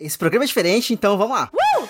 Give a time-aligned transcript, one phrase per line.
[0.00, 1.50] Esse programa é diferente, então vamos lá.
[1.52, 1.88] Uh!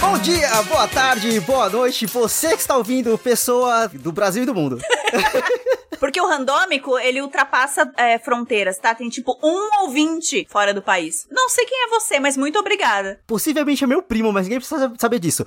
[0.00, 4.54] Bom dia, boa tarde, boa noite, você que está ouvindo, pessoa do Brasil e do
[4.54, 4.78] mundo.
[6.02, 8.92] Porque o randômico, ele ultrapassa é, fronteiras, tá?
[8.92, 11.28] Tem tipo um ouvinte fora do país.
[11.30, 13.20] Não sei quem é você, mas muito obrigada.
[13.24, 15.46] Possivelmente é meu primo, mas ninguém precisa saber disso.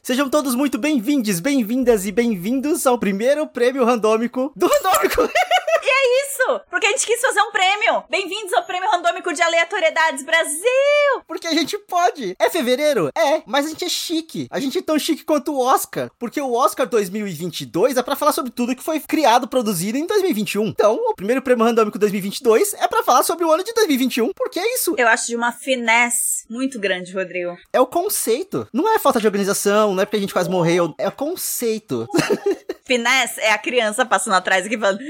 [0.00, 5.22] Sejam todos muito bem-vindos, bem-vindas e bem-vindos ao primeiro prêmio randômico do randômico.
[5.82, 6.60] e é isso!
[6.70, 8.04] Porque a gente quis fazer um prêmio.
[8.08, 11.22] Bem-vindos ao prêmio randômico de aleatoriedades Brasil!
[11.26, 12.36] Porque a gente pode.
[12.38, 13.10] É fevereiro?
[13.16, 14.46] É, mas a gente é chique.
[14.52, 16.12] A gente é tão chique quanto o Oscar.
[16.16, 20.66] Porque o Oscar 2022 é para falar sobre tudo que foi criado, produzido em 2021.
[20.66, 24.58] Então, o primeiro prêmio randômico 2022 é para falar sobre o ano de 2021, porque
[24.58, 24.94] é isso.
[24.98, 27.56] Eu acho de uma finesse muito grande, Rodrigo.
[27.72, 28.68] É o conceito.
[28.72, 32.08] Não é falta de organização, não é porque a gente quase morreu, é o conceito.
[32.84, 35.00] finesse é a criança passando atrás aqui falando.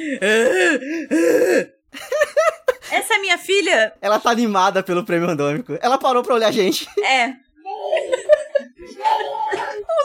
[2.91, 3.93] Essa é minha filha.
[4.01, 5.79] Ela tá animada pelo prêmio randômico.
[5.81, 6.89] Ela parou pra olhar a gente.
[7.03, 7.29] É.
[7.67, 7.75] o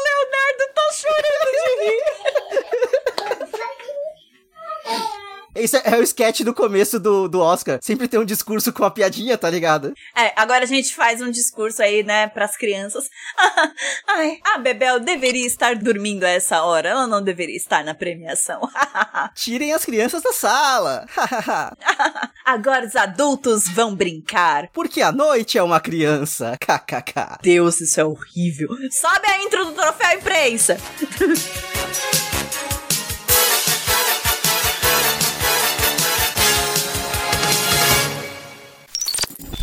[0.04, 2.02] Leonardo tá chorando de rir.
[5.53, 7.80] Esse é, é, o sketch do começo do, do Oscar.
[7.81, 9.94] Sempre tem um discurso com uma piadinha, tá ligado?
[10.16, 13.09] É, agora a gente faz um discurso aí, né, pras crianças.
[14.08, 16.89] Ai, a Bebel deveria estar dormindo a essa hora.
[16.89, 18.62] Ela não deveria estar na premiação.
[19.36, 21.06] Tirem as crianças da sala.
[22.45, 24.69] agora os adultos vão brincar.
[24.73, 26.58] Porque a noite é uma criança.
[26.59, 27.39] KKK.
[27.42, 28.69] Deus, isso é horrível.
[28.89, 30.78] Sobe a intro do troféu imprensa.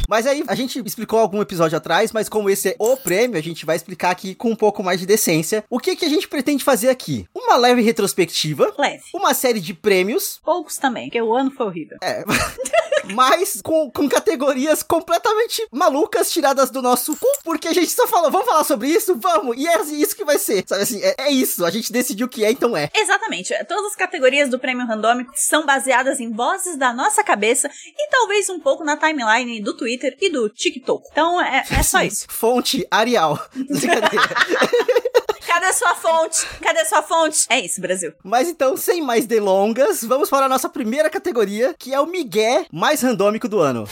[0.09, 3.43] Mas aí, a gente explicou algum episódio atrás, mas como esse é o prêmio, a
[3.43, 5.63] gente vai explicar aqui com um pouco mais de decência.
[5.69, 7.27] O que, que a gente pretende fazer aqui?
[7.35, 8.75] Uma leve retrospectiva.
[8.79, 9.03] Leve.
[9.15, 10.41] Uma série de prêmios.
[10.43, 11.99] Poucos também, porque o ano foi horrível.
[12.03, 12.25] É.
[13.15, 18.31] mas com, com categorias completamente malucas tiradas do nosso cu, porque a gente só falou,
[18.31, 19.15] vamos falar sobre isso?
[19.17, 19.57] Vamos!
[19.59, 20.65] E é isso que vai ser.
[20.67, 21.65] Sabe assim, é, é isso.
[21.65, 22.91] A gente decidiu o que é, então é.
[22.95, 23.53] Exatamente.
[23.67, 28.49] Todas as categorias do prêmio randômico são baseadas em vozes da nossa cabeça e talvez
[28.49, 31.09] um pouco na timeline do Twitter Twitter e do TikTok.
[31.11, 32.27] Então é, é só isso.
[32.29, 33.39] Fonte Arial.
[35.47, 36.47] Cadê sua fonte?
[36.63, 37.47] Cadê sua fonte?
[37.51, 38.13] É isso, Brasil.
[38.23, 42.67] Mas então, sem mais delongas, vamos para a nossa primeira categoria, que é o Miguel
[42.71, 43.89] mais randômico do ano.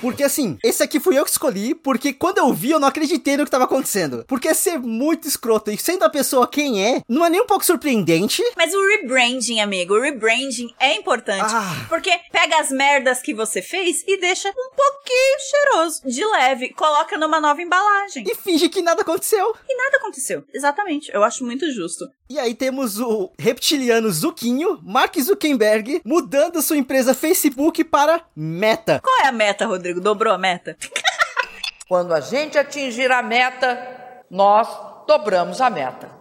[0.00, 3.36] Porque assim, esse aqui fui eu que escolhi, porque quando eu vi, eu não acreditei
[3.36, 4.24] no que tava acontecendo.
[4.26, 7.64] Porque ser muito escroto e sendo a pessoa quem é, não é nem um pouco
[7.64, 8.42] surpreendente.
[8.56, 11.54] Mas o rebranding, amigo, o rebranding é importante.
[11.54, 11.86] Ah.
[11.88, 17.16] Porque pega as merdas que você fez e deixa um pouquinho cheiroso, de leve, coloca
[17.18, 18.24] numa nova embalagem.
[18.26, 19.54] E finge que nada aconteceu.
[19.68, 20.44] E nada aconteceu.
[20.52, 21.10] Exatamente.
[21.12, 22.06] Eu acho muito justo.
[22.28, 29.00] E aí temos o reptiliano Zuquinho, Mark Zuckerberg, mudando sua empresa Facebook para Meta.
[29.00, 30.00] Qual é a meta, Rodrigo?
[30.00, 30.76] Dobrou a meta?
[31.88, 33.78] Quando a gente atingir a meta,
[34.28, 34.68] nós
[35.06, 36.15] dobramos a meta.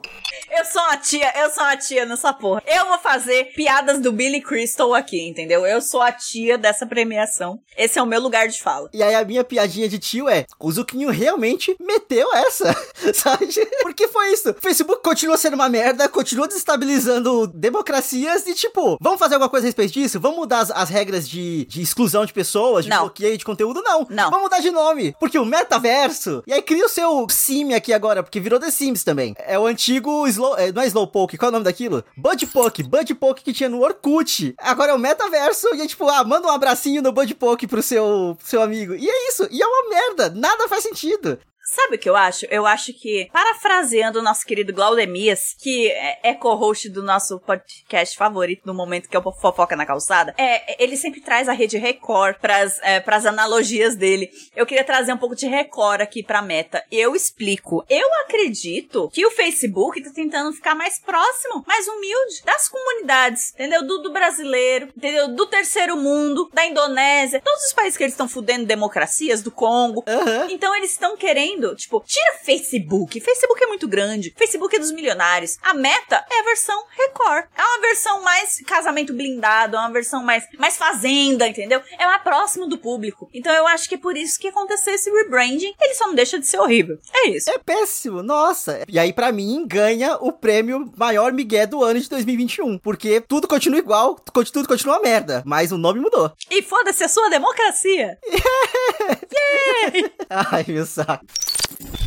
[0.57, 2.63] Eu sou uma tia, eu sou uma tia nessa porra.
[2.65, 5.65] Eu vou fazer piadas do Billy Crystal aqui, entendeu?
[5.65, 7.59] Eu sou a tia dessa premiação.
[7.77, 8.89] Esse é o meu lugar de fala.
[8.93, 12.73] E aí a minha piadinha de tio é: o Zuquinho realmente meteu essa,
[13.13, 13.49] sabe?
[13.81, 14.51] Porque foi isso.
[14.51, 19.65] O Facebook continua sendo uma merda, continua desestabilizando democracias e tipo, vamos fazer alguma coisa
[19.65, 20.21] a respeito disso?
[20.21, 23.01] Vamos mudar as, as regras de, de exclusão de pessoas, de não.
[23.01, 23.81] bloqueio de conteúdo?
[23.83, 24.07] Não.
[24.09, 24.29] Não.
[24.29, 25.13] Vamos mudar de nome.
[25.19, 26.41] Porque o metaverso.
[26.47, 29.35] E aí cria o seu sim aqui agora, porque virou The Sims também.
[29.39, 32.03] É o antigo slow Slow, é, não é Slowpoke, qual é o nome daquilo?
[32.15, 34.53] Budpoke, Budpoke que tinha no Orkut.
[34.59, 38.37] Agora é o metaverso e é tipo, ah, manda um abracinho no Budpoke pro seu,
[38.43, 38.93] seu amigo.
[38.93, 41.39] E é isso, e é uma merda, nada faz sentido.
[41.75, 42.45] Sabe o que eu acho?
[42.49, 48.17] Eu acho que, parafraseando o nosso querido Glaudemias, que é, é co-host do nosso podcast
[48.17, 51.77] favorito no momento, que é o Fofoca na Calçada, é, ele sempre traz a rede
[51.77, 54.31] Record pras, é, pras analogias dele.
[54.55, 56.81] Eu queria trazer um pouco de Record aqui pra meta.
[56.89, 57.83] Eu explico.
[57.89, 63.85] Eu acredito que o Facebook tá tentando ficar mais próximo, mais humilde das comunidades, entendeu?
[63.85, 65.27] Do, do brasileiro, entendeu?
[65.27, 70.05] Do terceiro mundo, da Indonésia, todos os países que eles estão fudendo democracias, do Congo.
[70.07, 70.49] Uhum.
[70.49, 73.19] Então eles estão querendo Tipo, tira Facebook.
[73.21, 74.33] Facebook é muito grande.
[74.37, 75.57] Facebook é dos milionários.
[75.61, 77.45] A Meta é a versão Record.
[77.57, 81.81] É uma versão mais casamento blindado, é uma versão mais, mais fazenda, entendeu?
[81.97, 83.29] É mais próximo do público.
[83.33, 85.73] Então eu acho que é por isso que aconteceu esse rebranding.
[85.79, 86.99] Ele só não deixa de ser horrível.
[87.13, 87.49] É isso.
[87.49, 88.83] É péssimo, nossa.
[88.87, 92.77] E aí, pra mim, ganha o prêmio maior Miguel do ano de 2021.
[92.79, 95.43] Porque tudo continua igual, tudo continua merda.
[95.45, 96.31] Mas o nome mudou.
[96.49, 98.17] E foda-se a sua democracia.
[99.35, 100.09] Yeah!
[100.29, 101.25] Ai, meu saco.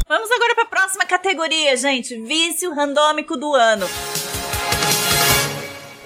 [0.07, 2.19] Vamos agora pra próxima categoria, gente.
[2.23, 3.87] Vício randômico do ano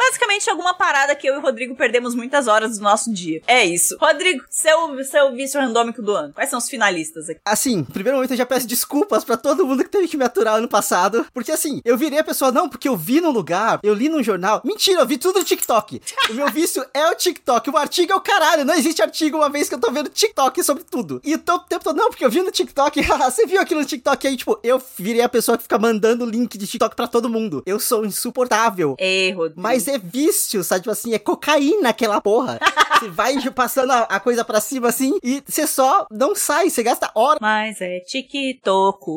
[0.04, 3.40] basicamente alguma parada que eu e o Rodrigo perdemos muitas horas do nosso dia.
[3.46, 3.96] É isso.
[4.00, 6.32] Rodrigo, seu, seu vício randômico do ano.
[6.32, 7.40] Quais são os finalistas aqui?
[7.44, 10.56] Assim, primeiro momento eu já peço desculpas para todo mundo que teve que me aturar
[10.56, 11.26] ano passado.
[11.32, 14.22] Porque assim, eu virei a pessoa, não, porque eu vi num lugar, eu li num
[14.22, 14.60] jornal.
[14.64, 16.00] Mentira, eu vi tudo no TikTok.
[16.30, 17.70] o meu vício é o TikTok.
[17.70, 18.64] O artigo é o caralho.
[18.64, 21.20] Não existe artigo uma vez que eu tô vendo TikTok sobre tudo.
[21.24, 23.00] E o tempo todo, não, porque eu vi no TikTok.
[23.06, 24.36] você viu aquilo no TikTok aí?
[24.36, 27.62] Tipo, eu virei a pessoa que fica mandando link de TikTok para todo mundo.
[27.66, 28.96] Eu sou insuportável.
[29.32, 29.60] Rodrigo.
[29.60, 30.82] Mas é vício, sabe?
[30.82, 32.58] Tipo assim, é cocaína aquela porra.
[32.98, 36.82] você vai passando a, a, coisa pra cima assim e você só não sai, você
[36.82, 37.38] gasta horas.
[37.40, 39.10] Mas é TikTok.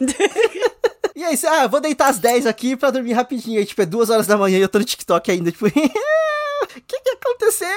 [1.16, 3.60] E aí, você, ah, vou deitar às 10 aqui pra dormir rapidinho.
[3.60, 5.66] Aí, tipo, é duas horas da manhã e eu tô no TikTok ainda, tipo.
[6.76, 7.68] O que, que aconteceu?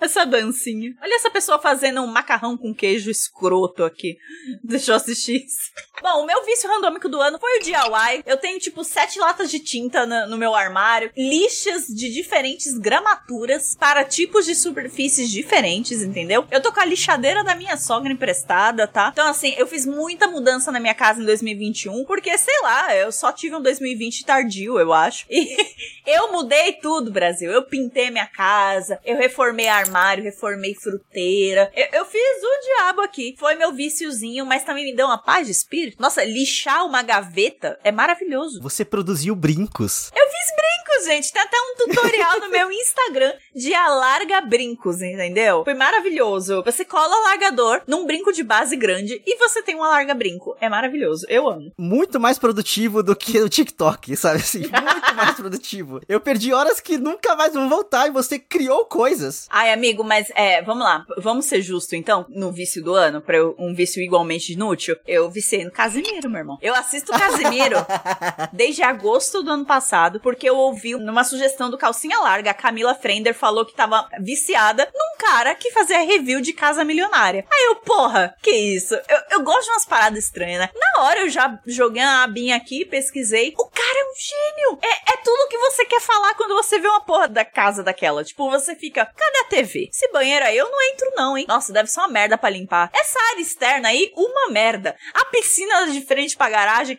[0.00, 0.94] Essa dancinha.
[1.02, 4.16] Olha essa pessoa fazendo um macarrão com queijo escroto aqui.
[4.64, 5.70] Deixa eu assistir isso.
[6.02, 8.22] Bom, o meu vício randômico do ano foi o DIY.
[8.24, 14.04] Eu tenho, tipo, sete latas de tinta no, meu armário, lixas de diferentes gramaturas para
[14.04, 16.46] tipos de superfícies diferentes, entendeu?
[16.50, 19.10] Eu tô com a lixadeira da minha sogra emprestada, tá?
[19.12, 23.12] Então, assim, eu fiz muita mudança na minha casa em 2021, porque, sei lá, eu
[23.12, 25.26] só tive um 2020 tardio, eu acho.
[25.28, 25.54] E
[26.06, 27.50] eu mudei tudo, Brasil.
[27.50, 31.70] Eu pintei minha casa, eu reformei armário, reformei fruteira.
[31.74, 33.34] Eu, eu fiz o diabo aqui.
[33.38, 36.00] Foi meu viciozinho, mas também me deu uma paz de espírito.
[36.00, 38.60] Nossa, lixar uma gaveta é maravilhoso.
[38.62, 40.10] Você produziu brincos.
[40.14, 41.32] Eu fiz brincos, gente.
[41.32, 45.64] Tem até um tutorial no meu Instagram de alarga brincos, entendeu?
[45.64, 46.62] Foi maravilhoso.
[46.64, 50.56] Você cola o alargador num brinco de base grande e você tem um alarga brinco.
[50.60, 51.26] É maravilhoso.
[51.28, 51.72] Eu amo.
[51.78, 54.60] Muito mais produtivo do que o TikTok, sabe assim?
[54.70, 56.00] Muito mais produtivo.
[56.08, 59.46] Eu perdi horas que nunca mais vão voltar e você criou coisas.
[59.50, 61.04] Ai, amigo, mas é, vamos lá.
[61.18, 64.96] Vamos ser justo então, no vício do ano, pra eu, um vício igualmente inútil.
[65.06, 66.58] Eu viciei no Casimiro, meu irmão.
[66.60, 67.76] Eu assisto Casimiro
[68.52, 72.94] desde agosto do ano passado, porque eu ouvi numa sugestão do Calcinha Larga, a Camila
[72.94, 77.46] Frender falou que tava viciada num cara que fazia review de Casa Milionária.
[77.50, 78.94] Aí eu, porra, que isso?
[78.94, 80.70] Eu, eu gosto de umas paradas estranhas, né?
[80.74, 83.54] Na hora eu já joguei uma abinha aqui, pesquisei.
[83.58, 84.78] O cara é um gênio!
[84.82, 88.09] É, é tudo que você quer falar quando você vê uma porra da casa daquela.
[88.24, 89.88] Tipo, você fica, cadê a TV?
[89.92, 91.46] Esse banheiro aí eu não entro não, hein?
[91.48, 92.90] Nossa, deve ser uma merda para limpar.
[92.92, 94.96] Essa área externa aí, uma merda.
[95.14, 96.98] A piscina de frente pra garagem,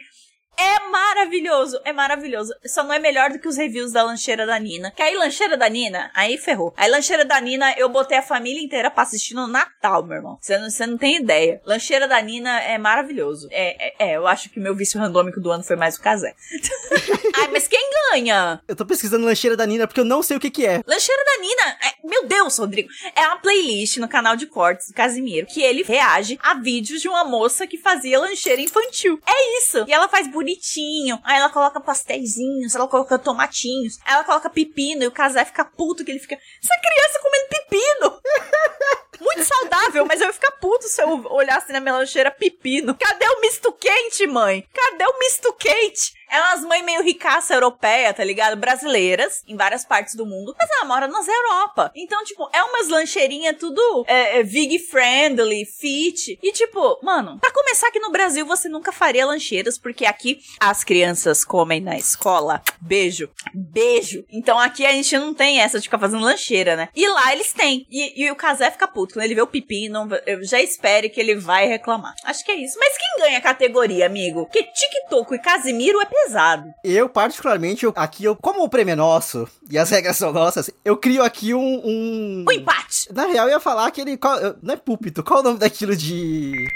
[0.58, 2.54] é maravilhoso, é maravilhoso.
[2.66, 4.92] Só não é melhor do que os reviews da lancheira da Nina.
[4.92, 6.74] Que aí, lancheira da Nina, aí ferrou.
[6.78, 10.38] Aí, lancheira da Nina, eu botei a família inteira pra assistir no Natal, meu irmão.
[10.42, 11.62] Você não, não tem ideia.
[11.66, 13.48] Lancheira da Nina é maravilhoso.
[13.52, 16.36] É, é, é, eu acho que meu vício randômico do ano foi mais o Casé.
[17.36, 18.62] Ai, mas quem ganha?
[18.68, 20.82] Eu tô pesquisando lancheira da Nina porque eu não sei o que que é.
[20.86, 22.90] Lancheira da Nina, é, meu Deus, Rodrigo.
[23.16, 27.08] É uma playlist no canal de cortes do Casimiro que ele reage a vídeos de
[27.08, 29.20] uma moça que fazia lancheira infantil.
[29.26, 29.86] É isso.
[29.88, 31.20] E ela faz bonitinho.
[31.24, 36.04] Aí ela coloca pastéisinhos, ela coloca tomatinhos, ela coloca pepino e o Casé fica puto
[36.04, 36.36] que ele fica.
[36.36, 38.22] Essa criança comendo pepino!
[39.22, 42.96] Muito saudável, mas eu ia ficar puto se eu olhasse na minha lancheira pepino.
[42.96, 44.68] Cadê o misto quente, mãe?
[44.74, 46.14] Cadê o misto quente?
[46.40, 48.58] Umas mães meio ricaça europeia, tá ligado?
[48.58, 50.56] Brasileiras, em várias partes do mundo.
[50.58, 51.92] Mas ela mora nas Europa.
[51.96, 56.38] Então, tipo, é umas lancheirinhas tudo é, é, vig friendly, fit.
[56.42, 60.84] E, tipo, mano, pra começar aqui no Brasil, você nunca faria lancheiras, porque aqui as
[60.84, 62.62] crianças comem na escola.
[62.80, 63.30] Beijo.
[63.54, 64.26] Beijo.
[64.32, 66.90] Então aqui a gente não tem essa de ficar fazendo lancheira, né?
[66.96, 67.86] E lá eles têm.
[67.90, 69.14] E, e o Casé fica puto.
[69.14, 72.16] Quando ele vê o pepino, eu já espere que ele vai reclamar.
[72.24, 72.78] Acho que é isso.
[72.80, 74.48] Mas quem ganha a categoria, amigo?
[74.48, 76.74] Que TikTok e Casimiro é pesado.
[76.84, 80.70] Eu, particularmente, eu, aqui, eu, como o prêmio é nosso e as regras são nossas,
[80.84, 81.82] eu crio aqui um.
[81.84, 83.12] Um, um empate!
[83.14, 84.18] Na real, eu ia falar aquele.
[84.18, 86.68] Qual, não é púlpito, qual é o nome daquilo de.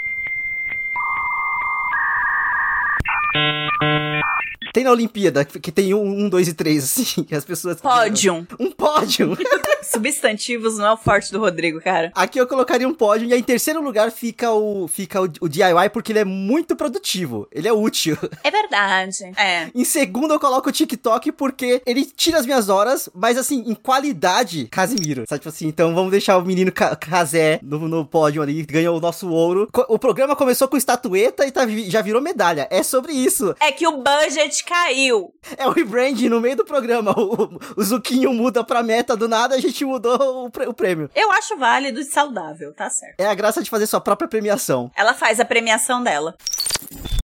[4.75, 7.79] Tem na Olimpíada, que tem um, um dois e três, assim, as pessoas...
[7.79, 8.45] Pódium.
[8.59, 9.37] Um pódio.
[9.81, 12.11] Substantivos não é o forte do Rodrigo, cara.
[12.13, 15.47] Aqui eu colocaria um pódio, e aí em terceiro lugar fica o, fica o, o
[15.47, 18.17] DIY, porque ele é muito produtivo, ele é útil.
[18.43, 19.23] É verdade.
[19.37, 19.69] É.
[19.73, 23.75] Em segundo eu coloco o TikTok, porque ele tira as minhas horas, mas assim, em
[23.75, 25.23] qualidade, Casimiro.
[25.29, 28.97] Sabe, tipo assim, então vamos deixar o menino Ca- Casé no, no pódio ali, ganhou
[28.97, 29.69] o nosso ouro.
[29.71, 32.67] Co- O programa começou com estatueta e tá, já virou medalha.
[32.69, 33.55] É sobre isso.
[33.61, 35.33] É que o budget caiu.
[35.57, 37.11] É o rebranding no meio do programa.
[37.17, 41.09] O, o Zuquinho muda pra meta do nada, a gente mudou o, prê- o prêmio.
[41.15, 43.19] Eu acho válido e saudável, tá certo.
[43.19, 44.91] É a graça de fazer sua própria premiação.
[44.95, 46.35] Ela faz a premiação dela.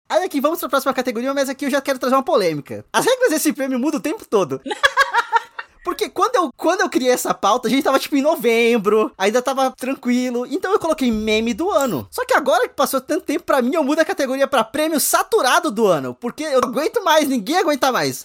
[0.10, 2.84] Aí aqui, vamos pra próxima categoria, mas aqui eu já quero trazer uma polêmica.
[2.92, 4.62] As regras desse prêmio mudam o tempo todo.
[5.84, 9.42] Porque quando eu, quando eu criei essa pauta, a gente tava tipo em novembro, ainda
[9.42, 12.08] tava tranquilo, então eu coloquei meme do ano.
[12.12, 15.00] Só que agora que passou tanto tempo, pra mim eu mudo a categoria pra prêmio
[15.00, 18.24] saturado do ano, porque eu não aguento mais, ninguém aguenta mais.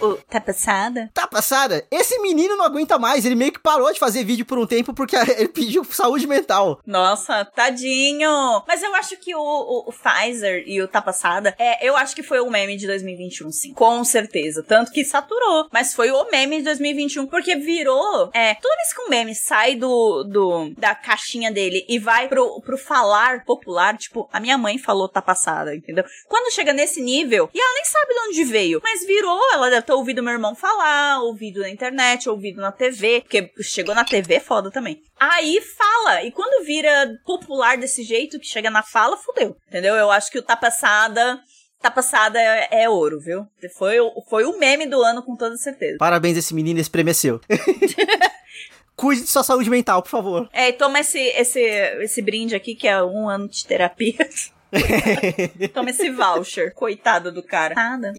[0.00, 1.10] O, tá passada?
[1.12, 1.86] Tá passada?
[1.90, 4.94] Esse menino não aguenta mais, ele meio que parou de fazer vídeo por um tempo
[4.94, 6.80] porque ele pediu saúde mental.
[6.86, 8.62] Nossa, tadinho.
[8.66, 12.14] Mas eu acho que o, o, o Pfizer e o Tá Passada, é, eu acho
[12.14, 13.74] que foi o meme de 2021, sim.
[13.74, 14.64] Com certeza.
[14.66, 15.68] Tanto que saturou.
[15.72, 18.30] Mas foi o meme de 2021, porque virou.
[18.32, 22.60] É, toda vez que um meme sai do, do da caixinha dele e vai pro,
[22.60, 26.04] pro falar popular, tipo, a minha mãe falou Tá Passada, entendeu?
[26.28, 29.86] Quando chega nesse nível, e ela nem sabe de onde veio, mas virou, ela deve
[29.90, 34.34] ter ouvido meu irmão falar, ouvido na internet, ouvido na TV, porque chegou na TV
[34.34, 35.00] é foda também.
[35.18, 36.90] Aí fala, e quando vira
[37.24, 39.94] popular desse jeito, que chega na fala, fudeu, entendeu?
[39.96, 41.40] Eu acho que o Tá Passada...
[41.82, 43.46] Tá passada é, é ouro, viu?
[43.78, 45.96] Foi, o- foi o meme do ano com toda certeza.
[45.98, 47.40] Parabéns, esse menino, esse prêmio é seu.
[48.94, 50.48] Cuide de sua saúde mental, por favor.
[50.52, 54.28] É, e toma esse, esse, esse brinde aqui, que é um ano de terapia.
[55.72, 56.74] toma esse voucher.
[56.74, 57.74] Coitado do cara.
[57.74, 58.12] Nada.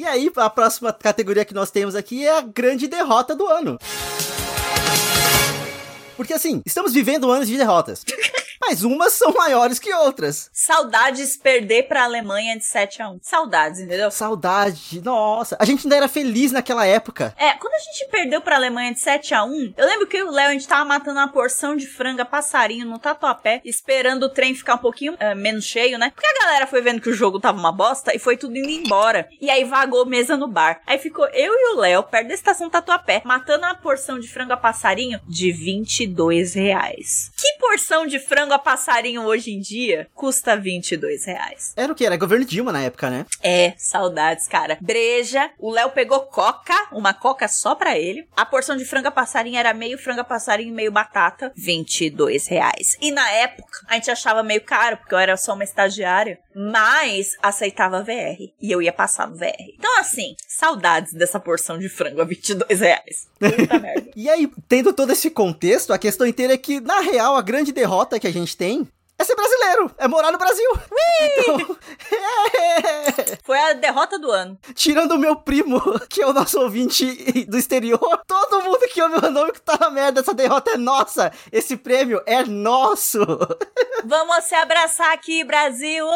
[0.00, 3.78] E aí, a próxima categoria que nós temos aqui é a grande derrota do ano.
[6.16, 8.02] Porque assim, estamos vivendo anos de derrotas.
[8.70, 10.48] Mas umas são maiores que outras.
[10.52, 14.12] Saudades perder pra Alemanha de 7 a 1 Saudades, entendeu?
[14.12, 15.56] Saudade, nossa.
[15.58, 17.34] A gente ainda era feliz naquela época.
[17.36, 20.26] É, quando a gente perdeu pra Alemanha de 7 a 1 eu lembro que eu
[20.26, 24.26] e o Léo, a gente tava matando uma porção de franga passarinho no tatuapé, esperando
[24.26, 26.12] o trem ficar um pouquinho eh, menos cheio, né?
[26.14, 28.70] Porque a galera foi vendo que o jogo tava uma bosta e foi tudo indo
[28.70, 29.28] embora.
[29.40, 30.80] E aí vagou mesa no bar.
[30.86, 34.52] Aí ficou eu e o Léo, perto da estação tatuapé, matando uma porção de frango
[34.52, 37.32] a passarinho de 22 reais.
[37.36, 41.72] Que porção de frango a passarinho hoje em dia custa 22 reais?
[41.76, 42.04] Era o que?
[42.04, 43.26] Era governo Dilma na época, né?
[43.42, 44.78] É, saudades, cara.
[44.80, 48.26] Breja, o Léo pegou coca, uma coca só pra ele.
[48.36, 52.96] A porção de franga passarinho era meio franga passarinho e meio batata, 22 reais.
[53.00, 57.36] E na época, a gente achava meio caro, porque eu era só uma estagiária, mas
[57.42, 58.52] aceitava VR.
[58.60, 59.74] E eu ia passar no VR.
[59.78, 63.26] Então, assim, saudades dessa porção de frango a 22 reais.
[63.38, 64.10] Puta merda.
[64.14, 67.72] E aí, tendo todo esse contexto, a questão inteira é que, na real, a grande
[67.72, 68.86] derrota que a gente tem
[69.20, 70.70] é ser brasileiro, é morar no Brasil.
[71.20, 71.76] Então,
[72.14, 73.36] é...
[73.44, 74.58] Foi a derrota do ano.
[74.74, 79.26] Tirando o meu primo, que é o nosso ouvinte do exterior, todo mundo que ouve
[79.26, 81.30] o nome que tá na merda, essa derrota é nossa.
[81.52, 83.18] Esse prêmio é nosso.
[84.04, 86.06] Vamos se abraçar aqui, Brasil!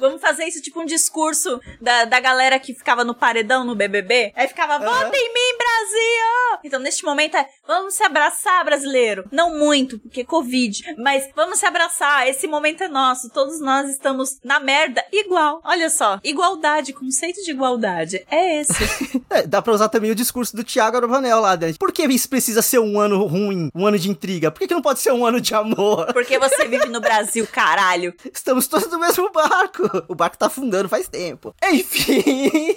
[0.00, 4.32] Vamos fazer isso tipo um discurso da, da galera que ficava no paredão no BBB.
[4.34, 6.60] Aí ficava, vota em mim, Brasil!
[6.64, 9.24] Então, neste momento é, vamos se abraçar, brasileiro.
[9.30, 12.15] Não muito, porque Covid, mas vamos se abraçar.
[12.24, 13.30] Esse momento é nosso.
[13.30, 15.60] Todos nós estamos na merda igual.
[15.64, 18.24] Olha só, igualdade, conceito de igualdade.
[18.30, 18.76] É esse.
[19.28, 21.74] É, dá pra usar também o discurso do Thiago Abravanel lá, né?
[21.78, 24.50] Por que isso precisa ser um ano ruim, um ano de intriga?
[24.50, 26.12] Por que, que não pode ser um ano de amor?
[26.12, 28.14] Porque você vive no Brasil, caralho.
[28.32, 29.82] Estamos todos no mesmo barco.
[30.08, 31.54] O barco tá afundando faz tempo.
[31.62, 32.74] Enfim.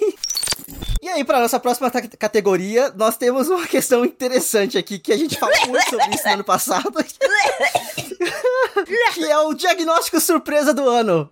[1.02, 5.38] E aí, pra nossa próxima categoria, nós temos uma questão interessante aqui, que a gente
[5.38, 6.92] falou muito sobre isso no ano passado.
[9.14, 11.30] que é o diagnóstico surpresa do ano.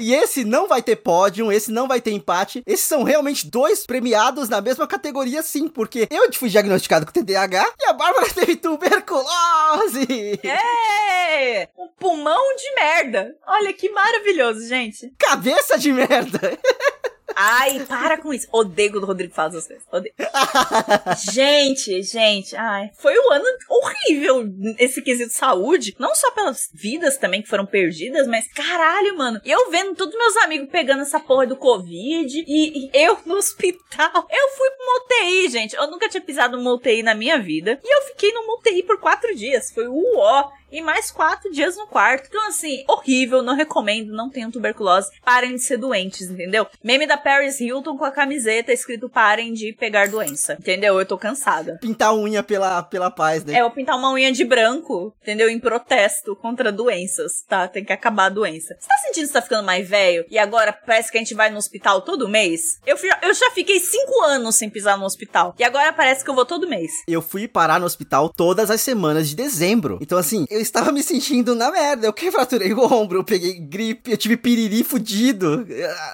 [0.00, 2.62] E esse não vai ter pódio, esse não vai ter empate.
[2.66, 7.74] Esses são realmente dois premiados na mesma categoria, sim, porque eu fui diagnosticado com TDAH
[7.78, 10.40] e a Bárbara teve tuberculose.
[10.42, 11.68] É!
[11.76, 13.36] Um pulmão de merda.
[13.46, 15.12] Olha que maravilhoso, gente.
[15.18, 16.40] Cabeça de merda.
[17.34, 18.48] Ai, para com isso.
[18.52, 19.84] Odeio quando o Rodrigo faz as coisas.
[19.90, 20.14] Odeio.
[21.32, 22.90] gente, gente, ai.
[22.98, 24.44] Foi um ano horrível
[24.78, 25.94] esse quesito saúde.
[25.98, 29.40] Não só pelas vidas também que foram perdidas, mas caralho, mano.
[29.44, 34.26] Eu vendo todos meus amigos pegando essa porra do Covid e, e eu no hospital.
[34.30, 35.76] Eu fui pra uma UTI, gente.
[35.76, 37.80] Eu nunca tinha pisado numa UTI na minha vida.
[37.82, 39.70] E eu fiquei numa UTI por quatro dias.
[39.70, 40.50] Foi o ó.
[40.70, 42.26] E mais quatro dias no quarto.
[42.28, 45.10] Então, assim, horrível, não recomendo, não tenham tuberculose.
[45.24, 46.66] Parem de ser doentes, entendeu?
[46.82, 50.56] Meme da Paris Hilton com a camiseta escrito parem de pegar doença.
[50.58, 50.98] Entendeu?
[50.98, 51.78] Eu tô cansada.
[51.80, 53.54] Pintar unha pela, pela paz, né?
[53.54, 55.48] É, eu pintar uma unha de branco, entendeu?
[55.48, 57.68] Em protesto contra doenças, tá?
[57.68, 58.76] Tem que acabar a doença.
[58.78, 61.34] Você tá sentindo que você tá ficando mais velho e agora parece que a gente
[61.34, 62.80] vai no hospital todo mês?
[62.86, 65.54] Eu, eu já fiquei cinco anos sem pisar no hospital.
[65.58, 66.90] E agora parece que eu vou todo mês.
[67.06, 69.98] Eu fui parar no hospital todas as semanas de dezembro.
[70.00, 72.06] Então, assim, eu estava me sentindo na merda.
[72.06, 75.66] Eu que fraturei o ombro, eu peguei gripe, eu tive piriri fudido.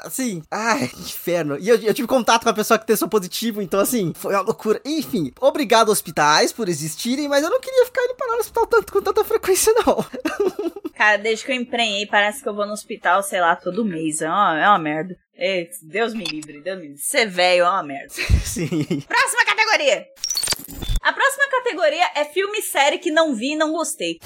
[0.05, 1.59] Assim, ai, inferno.
[1.59, 4.43] E eu, eu tive contato com a pessoa que testou positivo, então, assim, foi uma
[4.43, 4.81] loucura.
[4.85, 8.93] Enfim, obrigado hospitais por existirem, mas eu não queria ficar indo parar no hospital tanto
[8.93, 10.05] com tanta frequência, não.
[10.97, 14.23] Cara, desde que eu emprenhei, parece que eu vou no hospital, sei lá, todo mês.
[14.23, 15.17] É uma, é uma merda.
[15.83, 17.03] Deus me livre, Deus me livre.
[17.03, 18.15] Ser velho é uma merda.
[18.43, 18.69] Sim.
[19.07, 20.07] Próxima categoria.
[21.07, 24.19] A próxima categoria é filme e série que não vi e não gostei.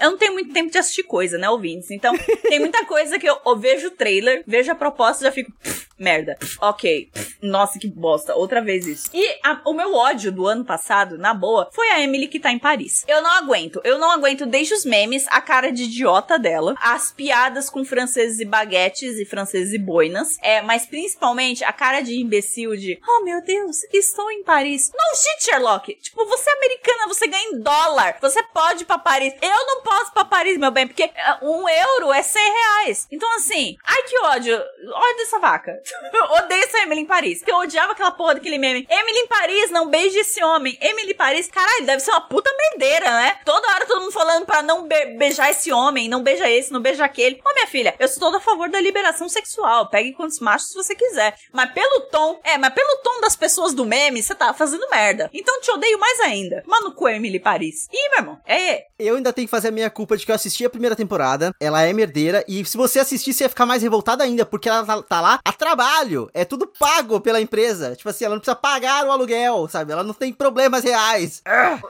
[0.00, 1.90] Eu não tenho muito tempo de assistir coisa, né, ouvintes?
[1.90, 5.32] Então, tem muita coisa que eu, eu vejo o trailer, vejo a proposta e já
[5.32, 5.52] fico.
[5.98, 6.36] Merda.
[6.60, 7.10] Ok.
[7.40, 8.34] Nossa, que bosta.
[8.34, 9.08] Outra vez isso.
[9.14, 12.52] E a, o meu ódio do ano passado, na boa, foi a Emily que tá
[12.52, 13.02] em Paris.
[13.08, 13.80] Eu não aguento.
[13.82, 18.40] Eu não aguento desde os memes, a cara de idiota dela, as piadas com franceses
[18.40, 20.36] e baguetes e franceses e boinas.
[20.42, 24.92] É, mas principalmente a cara de imbecil de Oh meu Deus, estou em Paris.
[24.94, 25.94] Não shit, Sherlock.
[25.94, 28.18] Tipo, você é americana, você ganha em dólar.
[28.20, 29.32] Você pode ir pra Paris.
[29.40, 33.06] Eu não posso pra Paris, meu bem, porque é, um euro é 100 reais.
[33.12, 34.56] Então, assim, ai que ódio.
[34.56, 35.80] Ódio dessa vaca.
[36.42, 37.38] Odeio essa Emily em Paris.
[37.38, 38.86] Porque eu odiava aquela porra daquele meme.
[38.90, 40.76] Emily em Paris, não beije esse homem.
[40.80, 43.38] Emily em Paris, caralho, deve ser uma puta merdeira, né?
[43.44, 46.80] Toda hora todo mundo falando pra não be beijar esse homem, não beija esse, não
[46.80, 47.40] beija aquele.
[47.44, 49.88] Ô, minha filha, eu sou toda a favor da liberação sexual.
[49.88, 51.36] Pegue quantos machos você quiser.
[51.52, 55.30] Mas pelo tom, é, mas pelo tom das pessoas do meme, você tá fazendo merda.
[55.32, 56.64] Então te odeio mais ainda.
[56.66, 57.88] Mano, com Emily Paris.
[57.92, 58.86] Ih, meu irmão, é.
[58.98, 61.54] Eu ainda tenho que fazer a minha culpa de que eu assisti a primeira temporada.
[61.60, 62.44] Ela é merdeira.
[62.48, 65.38] E se você assistir, você ia ficar mais revoltada ainda, porque ela tá, tá lá
[65.44, 66.28] a trabalho.
[66.34, 67.94] É tudo pago pela empresa.
[67.94, 69.92] Tipo assim, ela não precisa pagar o aluguel, sabe?
[69.92, 71.42] Ela não tem problemas reais.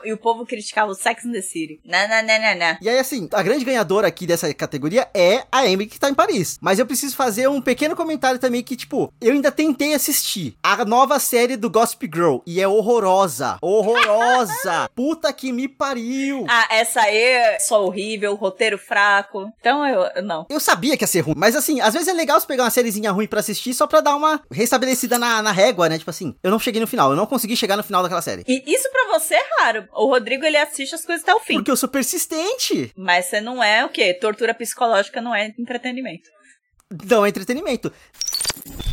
[0.03, 1.79] E o povo criticava o Sex and the City.
[1.85, 2.77] Não, não, não, não, não.
[2.81, 6.13] E aí, assim, a grande ganhadora aqui dessa categoria é a Emily que tá em
[6.13, 6.57] Paris.
[6.61, 10.83] Mas eu preciso fazer um pequeno comentário também que, tipo, eu ainda tentei assistir a
[10.83, 12.37] nova série do Gossip Girl.
[12.45, 13.57] E é horrorosa.
[13.61, 14.89] Horrorosa.
[14.93, 16.45] Puta que me pariu.
[16.49, 19.51] Ah, essa aí é só horrível, roteiro fraco.
[19.59, 20.45] Então eu, não.
[20.49, 21.35] Eu sabia que ia ser ruim.
[21.37, 24.01] Mas assim, às vezes é legal você pegar uma sériezinha ruim pra assistir só pra
[24.01, 25.97] dar uma restabelecida na, na régua, né?
[25.97, 27.11] Tipo assim, eu não cheguei no final.
[27.11, 28.43] Eu não consegui chegar no final daquela série.
[28.47, 29.87] E isso pra você é raro.
[29.93, 31.55] O Rodrigo, ele assiste as coisas até o fim.
[31.55, 32.91] Porque eu sou persistente.
[32.97, 34.13] Mas você não é o quê?
[34.13, 36.29] Tortura psicológica não é entretenimento.
[37.09, 37.91] Não, é entretenimento.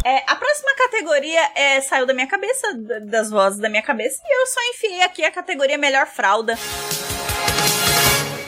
[0.04, 2.74] É, a próxima categoria é, saiu da minha cabeça,
[3.06, 6.58] das vozes da minha cabeça, e eu só enfiei aqui a categoria melhor fralda.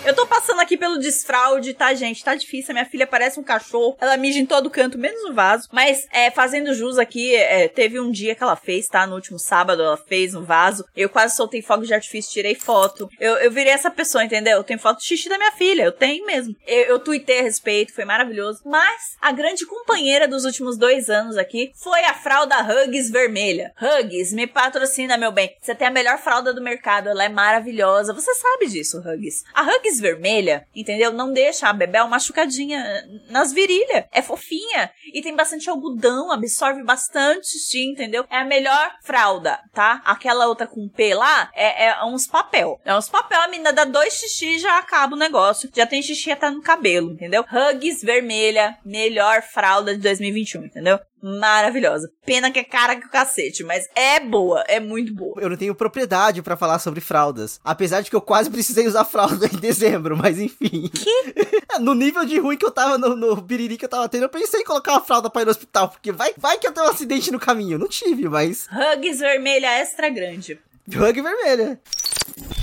[0.06, 2.22] Eu tô passando aqui pelo desfraude, tá, gente?
[2.22, 2.70] Tá difícil.
[2.70, 3.96] A minha filha parece um cachorro.
[4.00, 5.68] Ela mija em todo canto, menos no vaso.
[5.72, 9.04] Mas, é, fazendo jus aqui, é, teve um dia que ela fez, tá?
[9.04, 10.84] No último sábado, ela fez no vaso.
[10.96, 13.10] Eu quase soltei fogo de artifício, tirei foto.
[13.18, 14.58] Eu, eu virei essa pessoa, entendeu?
[14.58, 15.82] Eu tenho foto xixi da minha filha.
[15.82, 16.54] Eu tenho mesmo.
[16.64, 18.60] Eu, eu tuitei a respeito, foi maravilhoso.
[18.64, 23.74] Mas, a grande companheira dos últimos dois anos aqui foi a fralda Hugs vermelha.
[23.82, 25.56] Hugs, me patrocina, meu bem.
[25.60, 27.08] Você tem a melhor fralda do mercado.
[27.08, 28.12] Ela é maravilhosa.
[28.12, 29.42] Você sabe disso, Hugs.
[29.52, 31.12] A Hugs vermelha, entendeu?
[31.12, 32.84] Não deixa a Bebel machucadinha
[33.28, 34.04] nas virilhas.
[34.12, 38.24] É fofinha e tem bastante algodão, absorve bastante xixi, entendeu?
[38.30, 40.02] É a melhor fralda, tá?
[40.04, 42.80] Aquela outra com P lá é, é uns papel.
[42.84, 45.70] É uns papel, a menina dá dois xixi já acaba o negócio.
[45.74, 47.44] Já tem xixi até no cabelo, entendeu?
[47.44, 50.98] Hugs vermelha, melhor fralda de 2021, entendeu?
[51.22, 52.10] Maravilhosa.
[52.24, 55.40] Pena que é cara que o cacete, mas é boa, é muito boa.
[55.40, 57.60] Eu não tenho propriedade para falar sobre fraldas.
[57.64, 60.88] Apesar de que eu quase precisei usar fralda em dezembro, mas enfim.
[60.88, 61.34] Que?
[61.80, 64.28] no nível de ruim que eu tava no, no biriri que eu tava tendo, eu
[64.28, 66.86] pensei em colocar uma fralda pra ir no hospital, porque vai, vai que eu tenho
[66.86, 67.78] um acidente no caminho.
[67.78, 68.66] Não tive, mas.
[68.68, 70.58] Hugs vermelha extra grande.
[70.88, 71.80] Hug vermelha.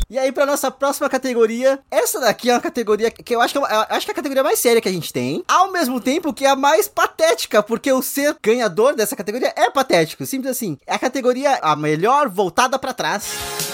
[0.10, 3.58] E aí, pra nossa próxima categoria, essa daqui é uma categoria que eu acho que,
[3.58, 6.00] é eu acho que é a categoria mais séria que a gente tem, ao mesmo
[6.00, 10.52] tempo que é a mais patética, porque o ser ganhador dessa categoria é patético, simples
[10.52, 10.78] assim.
[10.86, 13.73] É a categoria a melhor voltada para trás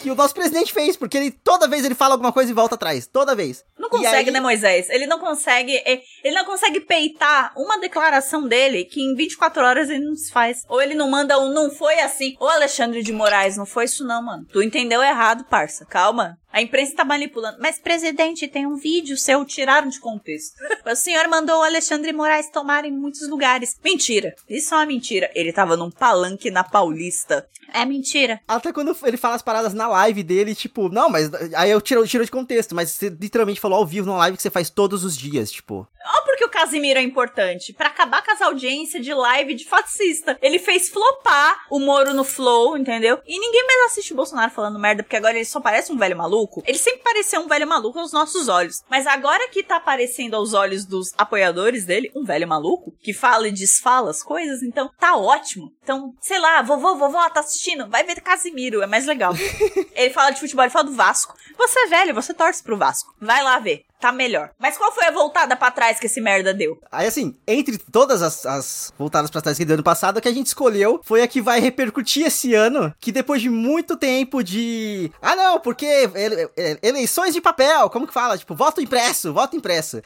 [0.00, 2.74] que o nosso presidente fez, porque ele toda vez ele fala alguma coisa e volta
[2.74, 3.64] atrás, toda vez.
[3.78, 4.32] Não consegue, aí...
[4.32, 4.88] né, Moisés?
[4.90, 5.82] Ele não consegue,
[6.24, 10.64] ele não consegue peitar uma declaração dele que em 24 horas ele não se faz.
[10.68, 12.36] Ou ele não manda um não foi assim.
[12.40, 14.46] Ô Alexandre de Moraes, não foi isso não, mano.
[14.52, 15.84] Tu entendeu errado, parça.
[15.84, 16.38] Calma.
[16.58, 17.58] A imprensa tá manipulando.
[17.60, 20.56] Mas, presidente, tem um vídeo seu, tiraram de contexto.
[20.84, 23.78] o senhor mandou o Alexandre Moraes tomar em muitos lugares.
[23.84, 24.34] Mentira.
[24.48, 25.30] Isso é uma mentira.
[25.36, 27.48] Ele tava num palanque na Paulista.
[27.72, 28.40] É mentira.
[28.48, 32.06] Até quando ele fala as paradas na live dele, tipo, não, mas aí eu tiro,
[32.06, 35.04] tiro de contexto, mas você literalmente falou ao vivo numa live que você faz todos
[35.04, 35.86] os dias, tipo.
[36.10, 37.72] Olha porque o Casimiro é importante.
[37.72, 40.38] para acabar com as audiências de live de fascista.
[40.40, 43.20] Ele fez flopar o Moro no Flow, entendeu?
[43.26, 46.16] E ninguém mais assiste o Bolsonaro falando merda, porque agora ele só parece um velho
[46.16, 46.47] maluco.
[46.66, 48.82] Ele sempre pareceu um velho maluco aos nossos olhos.
[48.88, 53.48] Mas agora que tá aparecendo aos olhos dos apoiadores dele, um velho maluco, que fala
[53.48, 55.72] e desfala as coisas, então tá ótimo.
[55.82, 57.88] Então, sei lá, vovô, vovó, tá assistindo?
[57.88, 59.32] Vai ver Casimiro, é mais legal.
[59.94, 61.34] ele fala de futebol, ele fala do Vasco.
[61.56, 63.14] Você é velho, você torce pro Vasco.
[63.20, 64.50] Vai lá ver tá melhor.
[64.58, 66.78] Mas qual foi a voltada para trás que esse merda deu?
[66.90, 70.28] Aí assim, entre todas as, as voltadas para trás que deu ano passado, a que
[70.28, 74.42] a gente escolheu foi a que vai repercutir esse ano, que depois de muito tempo
[74.42, 76.48] de ah não, porque ele,
[76.82, 78.38] eleições de papel, como que fala?
[78.38, 80.02] Tipo, voto impresso, voto impresso.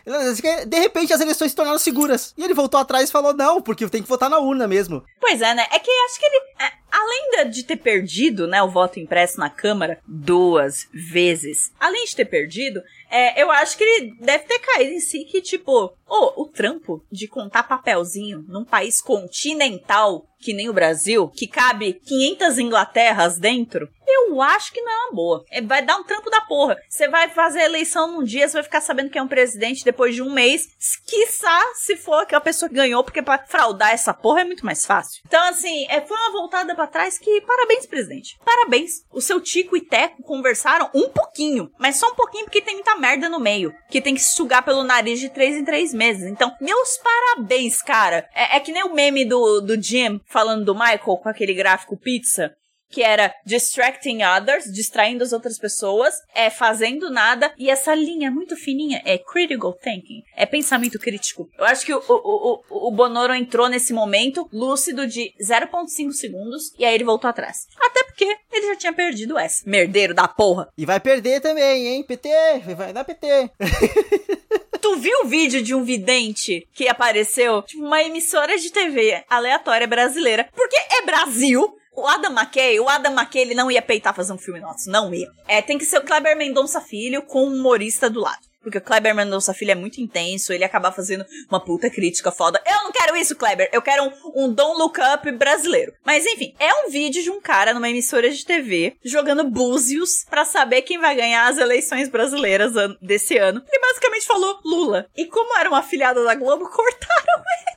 [0.67, 2.35] De repente as eleições se tornaram seguras.
[2.37, 5.05] E ele voltou atrás e falou não, porque tem que votar na urna mesmo.
[5.21, 5.67] Pois é, né?
[5.71, 9.51] É que acho que ele é, além de ter perdido, né, o voto impresso na
[9.51, 14.92] Câmara duas vezes, além de ter perdido, é, eu acho que ele deve ter caído
[14.92, 20.68] em si que, tipo, oh, o trampo de contar papelzinho num país continental que nem
[20.68, 23.88] o Brasil, que cabe 500 Inglaterras dentro,
[24.33, 25.45] eu acho que não é uma boa.
[25.51, 26.77] É, vai dar um trampo da porra.
[26.88, 29.85] Você vai fazer a eleição num dia, você vai ficar sabendo que é um presidente
[29.85, 30.68] depois de um mês.
[31.07, 34.87] Quiçá se for aquela pessoa que ganhou, porque pra fraudar essa porra é muito mais
[34.87, 35.23] fácil.
[35.27, 38.38] Então, assim, é, foi uma voltada para trás que, parabéns, presidente.
[38.45, 39.05] Parabéns.
[39.12, 42.97] O seu Tico e Teco conversaram um pouquinho, mas só um pouquinho porque tem muita
[42.97, 46.25] merda no meio, que tem que sugar pelo nariz de três em três meses.
[46.25, 48.29] Então, meus parabéns, cara.
[48.35, 51.97] É, é que nem o meme do, do Jim falando do Michael com aquele gráfico
[51.97, 52.55] pizza
[52.93, 58.55] que era distracting others, distraindo as outras pessoas, é fazendo nada, e essa linha muito
[58.55, 61.49] fininha é critical thinking, é pensamento crítico.
[61.59, 66.73] Eu acho que o, o, o, o Bonoro entrou nesse momento lúcido de 0.5 segundos,
[66.79, 67.67] e aí ele voltou atrás.
[67.81, 69.63] Até porque ele já tinha perdido essa.
[69.67, 70.69] Merdeiro da porra.
[70.77, 72.29] E vai perder também, hein, PT?
[72.77, 73.51] Vai dar PT.
[74.83, 77.63] Tu viu o vídeo de um vidente que apareceu?
[77.63, 80.49] Tipo, uma emissora de TV aleatória brasileira.
[80.53, 84.39] Porque é Brasil, o Adam McKay, o Adam McKay, ele não ia peitar fazer um
[84.39, 85.31] filme nosso, não ia.
[85.47, 88.53] É, tem que ser o Kleber Mendonça Filho com um humorista do lado.
[88.63, 92.63] Porque o Kleber Mendonça Filho é muito intenso, ele acaba fazendo uma puta crítica foda.
[92.65, 93.69] Eu não quero isso, Kleber.
[93.73, 95.93] Eu quero um, um Don't Look Up brasileiro.
[96.05, 100.45] Mas enfim, é um vídeo de um cara numa emissora de TV jogando búzios para
[100.45, 103.63] saber quem vai ganhar as eleições brasileiras desse ano.
[103.69, 105.07] Ele basicamente falou Lula.
[105.17, 107.72] E como era uma afiliada da Globo, cortaram ele.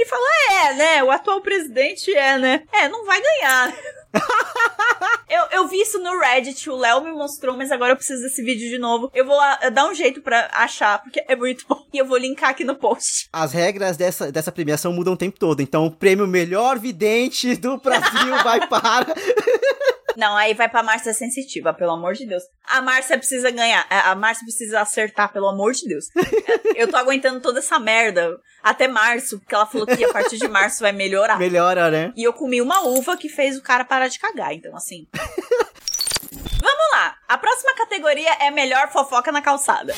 [0.00, 1.04] Ele falou: é, né?
[1.04, 2.62] O atual presidente é, né?
[2.72, 3.74] É, não vai ganhar.
[5.28, 8.42] eu, eu vi isso no Reddit, o Léo me mostrou, mas agora eu preciso desse
[8.42, 9.10] vídeo de novo.
[9.14, 11.84] Eu vou uh, dar um jeito para achar, porque é muito bom.
[11.92, 13.28] E eu vou linkar aqui no post.
[13.30, 15.60] As regras dessa, dessa premiação mudam o tempo todo.
[15.60, 19.14] Então, o prêmio melhor vidente do Brasil vai para.
[20.20, 22.42] Não, aí vai pra Márcia Sensitiva, pelo amor de Deus.
[22.62, 23.86] A Márcia precisa ganhar.
[23.88, 26.04] A Márcia precisa acertar, pelo amor de Deus.
[26.76, 30.46] Eu tô aguentando toda essa merda até março, porque ela falou que a partir de
[30.46, 31.38] março vai melhorar.
[31.38, 32.12] Melhora, né?
[32.14, 35.08] E eu comi uma uva que fez o cara parar de cagar, então assim.
[36.30, 37.16] Vamos lá.
[37.26, 39.94] A próxima categoria é melhor fofoca na calçada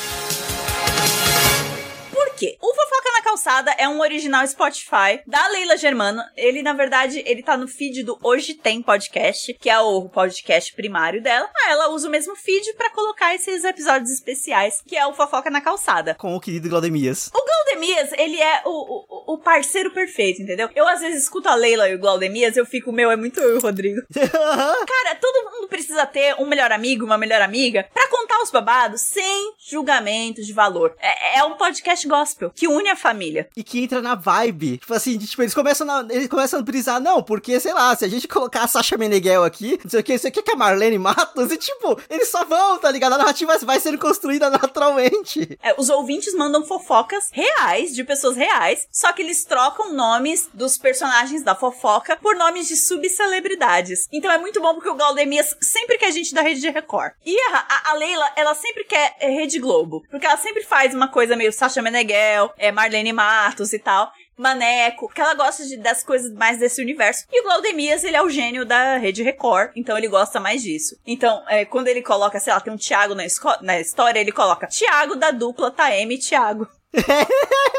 [2.43, 2.57] quê?
[2.61, 6.21] O Fofoca na Calçada é um original Spotify da Leila Germano.
[6.35, 10.73] Ele, na verdade, ele tá no feed do Hoje Tem Podcast, que é o podcast
[10.73, 11.49] primário dela.
[11.55, 15.49] Ah, ela usa o mesmo feed para colocar esses episódios especiais, que é o Fofoca
[15.49, 16.15] na Calçada.
[16.15, 17.31] Com o querido Glaudemias.
[17.33, 20.69] O Glaudemias, ele é o, o, o parceiro perfeito, entendeu?
[20.75, 23.61] Eu, às vezes, escuto a Leila e o Glaudemias, eu fico, meu, é muito eu,
[23.61, 24.01] Rodrigo.
[24.11, 29.01] Cara, todo mundo precisa ter um melhor amigo, uma melhor amiga, para contar os babados
[29.01, 30.93] sem julgamento de valor.
[30.99, 33.47] É, é um podcast gospel gospel que une a família.
[33.55, 34.77] E que entra na vibe.
[34.79, 37.95] Tipo assim, de, tipo, eles começam, na, eles começam a brisar, não, porque, sei lá,
[37.95, 40.51] se a gente colocar a Sasha Meneghel aqui, não sei o que, isso aqui que
[40.51, 43.13] é Marlene Matos, e tipo, eles só vão, tá ligado?
[43.13, 45.57] A narrativa vai sendo construída naturalmente.
[45.61, 50.77] É, os ouvintes mandam fofocas reais, de pessoas reais, só que eles trocam nomes dos
[50.77, 54.07] personagens da fofoca por nomes de subcelebridades.
[54.11, 57.13] Então é muito bom porque o Galdemias sempre quer gente da Rede de Record.
[57.25, 61.07] E a, a, a Leila, ela sempre quer Rede Globo, porque ela sempre faz uma
[61.07, 64.11] coisa meio Sasha Meneghel, é Marlene Matos e tal.
[64.35, 67.25] Maneco, que ela gosta de, das coisas mais desse universo.
[67.31, 70.97] E o Glaudemias, ele é o gênio da Rede Record, então ele gosta mais disso.
[71.05, 73.23] Então, é, quando ele coloca, sei lá, tem um Thiago na,
[73.61, 76.67] na história, ele coloca Thiago da dupla Taeme Thiago.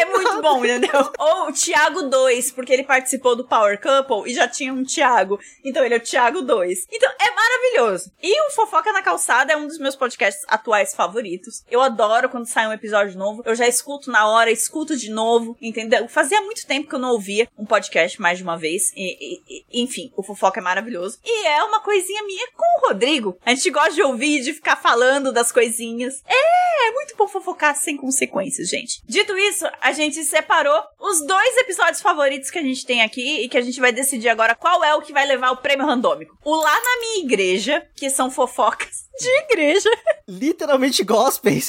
[0.00, 1.12] É muito bom, entendeu?
[1.18, 5.38] Ou o Thiago 2, porque ele participou do Power Couple e já tinha um Thiago.
[5.64, 6.86] Então ele é o Thiago 2.
[6.90, 8.10] Então é maravilhoso.
[8.22, 11.62] E o Fofoca na Calçada é um dos meus podcasts atuais favoritos.
[11.70, 13.42] Eu adoro quando sai um episódio novo.
[13.44, 16.08] Eu já escuto na hora, escuto de novo, entendeu?
[16.08, 18.92] Fazia muito tempo que eu não ouvia um podcast mais de uma vez.
[18.96, 21.18] E, e, enfim, o Fofoca é maravilhoso.
[21.24, 23.38] E é uma coisinha minha com o Rodrigo.
[23.44, 26.22] A gente gosta de ouvir, de ficar falando das coisinhas.
[26.26, 29.02] É, é muito bom fofocar sem consequências, gente.
[29.06, 33.48] Dito isso, a gente separou os dois episódios favoritos que a gente tem aqui e
[33.48, 36.36] que a gente vai decidir agora qual é o que vai levar o prêmio randômico.
[36.44, 39.90] O Lá na Minha Igreja, que são fofocas de igreja.
[40.26, 41.68] Literalmente gospels.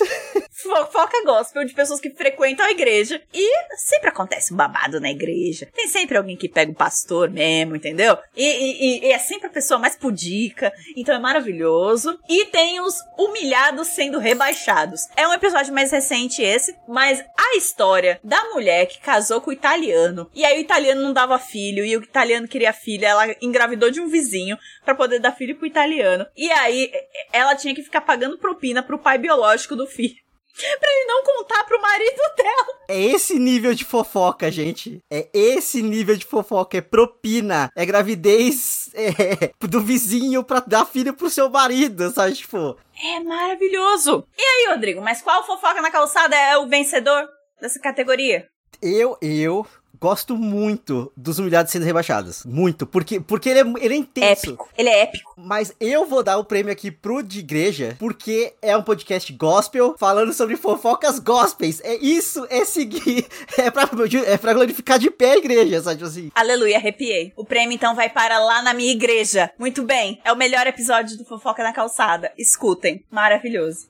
[0.62, 3.22] Fofoca gospel de pessoas que frequentam a igreja.
[3.34, 5.68] E sempre acontece um babado na igreja.
[5.74, 8.18] Tem sempre alguém que pega o pastor mesmo, entendeu?
[8.36, 10.72] E, e, e é sempre a pessoa mais pudica.
[10.96, 12.20] Então é maravilhoso.
[12.30, 15.02] E tem os humilhados sendo rebaixados.
[15.16, 19.54] É um episódio mais recente esse, mas a história da mulher que casou com o
[19.54, 20.30] italiano.
[20.34, 23.08] E aí o italiano não dava filho e o italiano queria filha.
[23.08, 26.26] Ela engravidou de um vizinho para poder dar filho pro italiano.
[26.36, 26.92] E aí
[27.32, 30.16] ela tinha que ficar pagando propina pro pai biológico do filho.
[30.54, 32.68] Pra ele não contar pro marido dela.
[32.88, 35.00] É esse nível de fofoca, gente.
[35.10, 36.78] É esse nível de fofoca.
[36.78, 37.72] É propina.
[37.76, 42.34] É gravidez é, do vizinho pra dar filho pro seu marido, sabe?
[42.34, 42.78] Tipo.
[43.04, 44.28] É maravilhoso.
[44.38, 47.28] E aí, Rodrigo, mas qual fofoca na calçada é o vencedor
[47.60, 48.48] dessa categoria?
[48.82, 49.66] Eu, eu
[50.02, 52.44] gosto muito dos humilhados sendo rebaixados.
[52.44, 52.88] Muito.
[52.88, 54.48] Porque, porque ele, é, ele é intenso.
[54.48, 54.70] Épico.
[54.76, 55.34] Ele é épico.
[55.38, 59.96] Mas eu vou dar o prêmio aqui pro de igreja, porque é um podcast gospel
[60.00, 61.80] falando sobre fofocas gospels.
[61.84, 63.28] É isso, é seguir.
[63.58, 63.88] É pra,
[64.26, 66.32] é pra glorificar de pé a igreja, sabe assim?
[66.34, 67.32] Aleluia, arrepiei.
[67.36, 69.52] O prêmio então vai para lá na minha igreja.
[69.60, 70.20] Muito bem.
[70.24, 72.32] É o melhor episódio do Fofoca na Calçada.
[72.38, 73.04] Escutem.
[73.12, 73.88] Maravilhoso.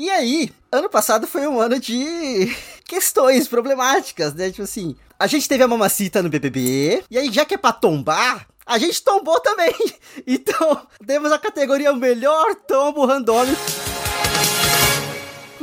[0.00, 2.56] E aí, ano passado foi um ano de
[2.88, 4.48] questões problemáticas, né?
[4.48, 7.70] Tipo assim, a gente teve a mamacita no BBB, e aí já que é pra
[7.70, 9.74] tombar, a gente tombou também.
[10.26, 13.60] Então, temos a categoria melhor tombo randômico.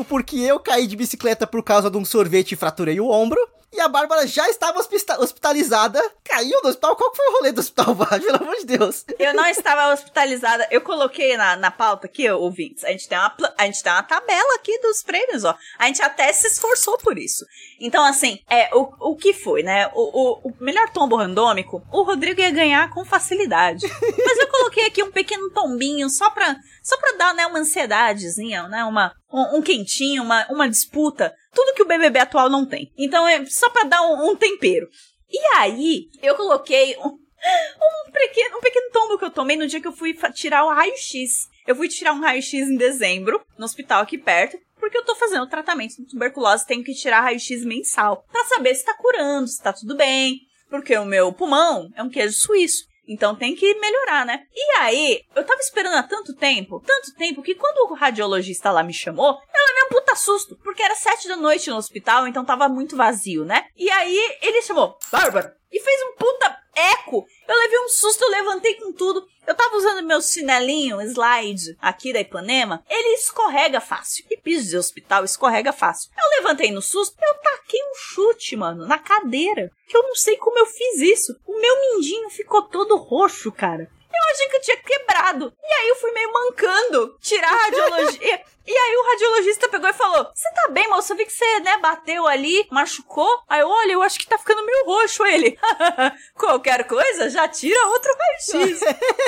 [0.08, 3.40] Porque eu caí de bicicleta por causa de um sorvete e fraturei o ombro.
[3.72, 4.80] E a Bárbara já estava
[5.20, 6.02] hospitalizada.
[6.24, 6.96] Caiu no hospital?
[6.96, 8.22] Qual foi o rolê do hospital, Bárbara?
[8.22, 9.06] Pelo amor de Deus.
[9.20, 10.68] Eu não estava hospitalizada.
[10.72, 12.86] Eu coloquei na, na pauta aqui, ouvintes.
[12.86, 15.56] A gente, tem uma, a gente tem uma tabela aqui dos prêmios, ó.
[15.78, 17.46] A gente até se esforçou por isso.
[17.80, 19.88] Então, assim, é, o, o que foi, né?
[19.94, 23.86] O, o, o melhor tombo randômico, o Rodrigo ia ganhar com facilidade.
[24.02, 28.64] Mas eu coloquei aqui um pequeno tombinho só pra, só pra dar, né, uma ansiedadezinha,
[28.70, 28.86] né?
[28.86, 31.34] Uma, um, um quentinho, uma, uma disputa.
[31.58, 32.94] Tudo que o BBB atual não tem.
[32.96, 34.88] Então é só pra dar um, um tempero.
[35.28, 39.82] E aí, eu coloquei um, um, pequeno, um pequeno tombo que eu tomei no dia
[39.82, 41.50] que eu fui tirar o raio-x.
[41.66, 45.50] Eu fui tirar um raio-x em dezembro, no hospital aqui perto, porque eu tô fazendo
[45.50, 49.74] tratamento de tuberculose, tenho que tirar raio-x mensal, para saber se tá curando, se tá
[49.74, 52.87] tudo bem, porque o meu pulmão é um queijo suíço.
[53.08, 54.44] Então tem que melhorar, né?
[54.54, 58.84] E aí, eu tava esperando há tanto tempo, tanto tempo, que quando o radiologista lá
[58.84, 62.44] me chamou, ela me um puta susto, porque era sete da noite no hospital, então
[62.46, 63.66] tava muito vazio, né?
[63.76, 67.26] E aí ele chamou, Bárbara, e fez um puta eco.
[67.48, 69.28] Eu levei um susto, eu levantei com tudo.
[69.46, 72.84] Eu tava usando meu chinelinho, slide, aqui da Ipanema.
[72.90, 74.26] Ele escorrega fácil.
[74.30, 76.12] E piso de hospital escorrega fácil.
[76.18, 79.72] Eu levantei no susto, eu taquei um chute, mano, na cadeira.
[79.88, 81.36] Que eu não sei como eu fiz isso.
[81.46, 83.90] O meu mindinho ficou todo roxo, cara.
[84.18, 85.54] Eu achei que eu tinha quebrado.
[85.64, 88.42] E aí eu fui meio mancando tirar a radiologia.
[88.66, 91.14] e aí o radiologista pegou e falou: Você tá bem, moço?
[91.14, 93.30] Eu vi que você, né, bateu ali, machucou.
[93.48, 95.58] Aí eu, olha, eu acho que tá ficando meio roxo ele.
[96.36, 98.80] Qualquer coisa, já tira outro raio-x.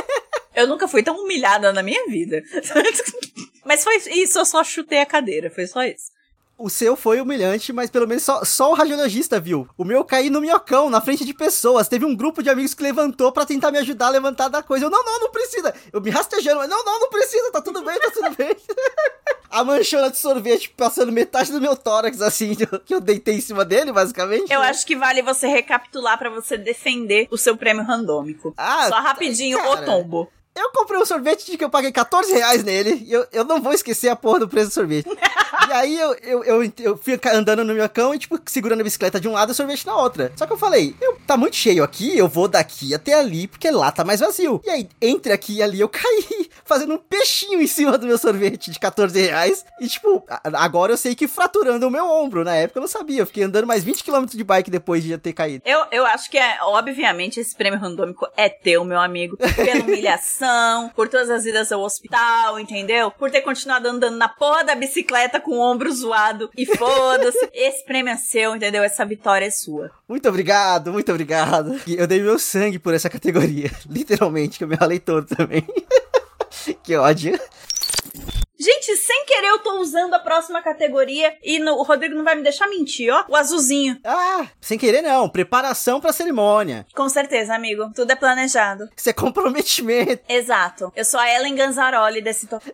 [0.55, 2.41] eu nunca fui tão humilhada na minha vida.
[3.63, 6.11] Mas foi isso, eu só chutei a cadeira, foi só isso.
[6.59, 9.65] O seu foi humilhante, mas pelo menos só, só o radiologista viu.
[9.77, 11.87] O meu caí no minhocão, na frente de pessoas.
[11.87, 14.85] Teve um grupo de amigos que levantou para tentar me ajudar a levantar da coisa.
[14.85, 15.73] Eu, não, não, não precisa.
[15.93, 18.53] Eu me rastejando, não, não, não precisa, tá tudo bem, tá tudo bem.
[19.49, 23.63] a manchona de sorvete passando metade do meu tórax, assim, que eu deitei em cima
[23.63, 24.51] dele, basicamente.
[24.51, 24.67] Eu né?
[24.67, 28.53] acho que vale você recapitular para você defender o seu prêmio randômico.
[28.57, 30.29] Ah, Só rapidinho, cara, o tombo.
[30.59, 33.01] Eu comprei um sorvete de que eu paguei 14 reais nele.
[33.07, 35.07] E eu, eu não vou esquecer a porra do preço do sorvete.
[35.69, 38.83] e aí eu, eu, eu, eu fui andando no meu cão e, tipo, segurando a
[38.83, 40.33] bicicleta de um lado e o sorvete na outra.
[40.35, 43.71] Só que eu falei, eu, tá muito cheio aqui, eu vou daqui até ali, porque
[43.71, 44.61] lá tá mais vazio.
[44.65, 48.17] E aí, entre aqui e ali, eu caí, fazendo um peixinho em cima do meu
[48.17, 49.65] sorvete de 14 reais.
[49.79, 52.43] E, tipo, agora eu sei que fraturando o meu ombro.
[52.43, 53.21] Na época eu não sabia.
[53.21, 55.63] Eu fiquei andando mais 20 km de bike depois de já ter caído.
[55.65, 59.37] Eu, eu acho que é, obviamente, esse prêmio randômico é teu, meu amigo.
[59.37, 63.11] Pela humilhação depressão, por todas as idas ao hospital, entendeu?
[63.11, 67.49] Por ter continuado andando na porra da bicicleta com o ombro zoado e foda-se.
[67.53, 68.83] Esse prêmio é seu, entendeu?
[68.83, 69.91] Essa vitória é sua.
[70.07, 71.79] Muito obrigado, muito obrigado.
[71.87, 73.71] Eu dei meu sangue por essa categoria.
[73.89, 75.65] Literalmente, que eu me ralei todo também.
[76.83, 77.39] que ódio.
[78.59, 82.35] Gente, sem querer eu tô usando a próxima categoria e no, o Rodrigo não vai
[82.35, 83.23] me deixar mentir, ó.
[83.29, 83.97] O azulzinho.
[84.03, 85.29] Ah, sem querer não.
[85.29, 86.85] Preparação pra cerimônia.
[86.93, 87.89] Com certeza, amigo.
[87.95, 88.89] Tudo é planejado.
[88.97, 90.23] Isso é comprometimento.
[90.27, 90.91] Exato.
[90.93, 92.65] Eu sou a Ellen Ganzaroli desse top.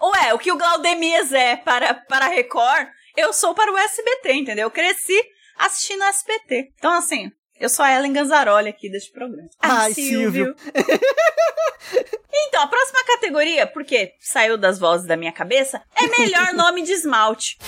[0.00, 4.32] Ué, o que o Glaudemias é para, para a Record, eu sou para o SBT,
[4.34, 4.64] entendeu?
[4.64, 5.18] Eu cresci
[5.56, 6.72] assistindo SBT.
[6.78, 9.48] Então, assim, eu sou a Ellen Ganzaroli aqui deste programa.
[9.60, 10.54] Ah, Ai, Silvio.
[12.32, 16.92] então, a próxima categoria, porque saiu das vozes da minha cabeça, é melhor nome de
[16.92, 17.58] esmalte.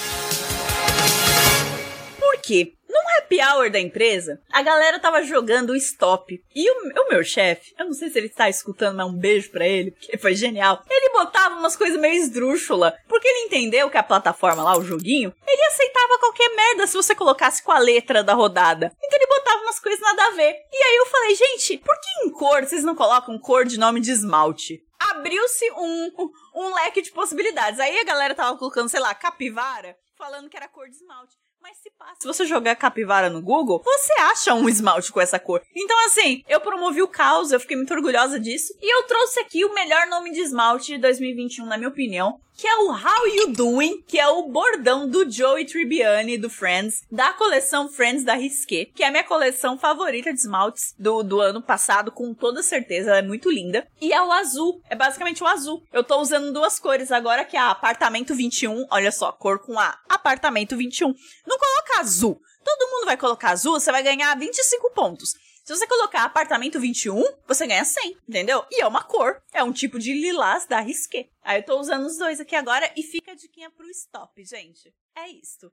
[2.18, 2.74] Por quê?
[2.88, 6.42] Num happy hour da empresa, a galera tava jogando o stop.
[6.54, 9.50] E o, o meu chefe, eu não sei se ele está escutando, mas um beijo
[9.50, 10.82] para ele, porque foi genial.
[10.90, 15.34] Ele botava umas coisas meio esdrúxula, porque ele entendeu que a plataforma lá, o joguinho,
[15.46, 18.90] ele aceitava qualquer merda se você colocasse com a letra da rodada.
[18.98, 20.56] Então ele botava umas coisas nada a ver.
[20.72, 24.00] E aí eu falei, gente, por que em cor vocês não colocam cor de nome
[24.00, 24.80] de esmalte?
[24.98, 27.78] Abriu-se um, um leque de possibilidades.
[27.78, 31.36] Aí a galera tava colocando, sei lá, capivara, falando que era cor de esmalte.
[31.60, 32.16] Mas se passa.
[32.20, 35.60] Se você jogar capivara no Google, você acha um esmalte com essa cor.
[35.76, 38.72] Então, assim, eu promovi o caos, eu fiquei muito orgulhosa disso.
[38.80, 42.68] E eu trouxe aqui o melhor nome de esmalte de 2021, na minha opinião que
[42.68, 47.32] é o How You Doing, que é o bordão do Joey Tribbiani do Friends, da
[47.32, 51.62] coleção Friends da Risqué, que é a minha coleção favorita de esmaltes do, do ano
[51.62, 53.88] passado, com toda certeza, ela é muito linda.
[53.98, 55.82] E é o azul, é basicamente o azul.
[55.90, 59.78] Eu tô usando duas cores agora, que é a Apartamento 21, olha só, cor com
[59.78, 61.14] a Apartamento 21.
[61.46, 62.38] Não coloca azul.
[62.62, 65.34] Todo mundo vai colocar azul, você vai ganhar 25 pontos.
[65.70, 68.66] Se você colocar apartamento 21, você ganha 100, entendeu?
[68.72, 69.40] E é uma cor.
[69.52, 71.28] É um tipo de lilás da Risqué.
[71.44, 74.92] Aí eu tô usando os dois aqui agora e fica a diquinha pro stop, gente.
[75.14, 75.70] É isso.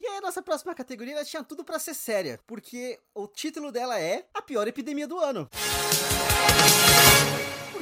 [0.00, 3.72] E aí a nossa próxima categoria ela tinha tudo para ser séria, porque o título
[3.72, 5.50] dela é A Pior Epidemia do Ano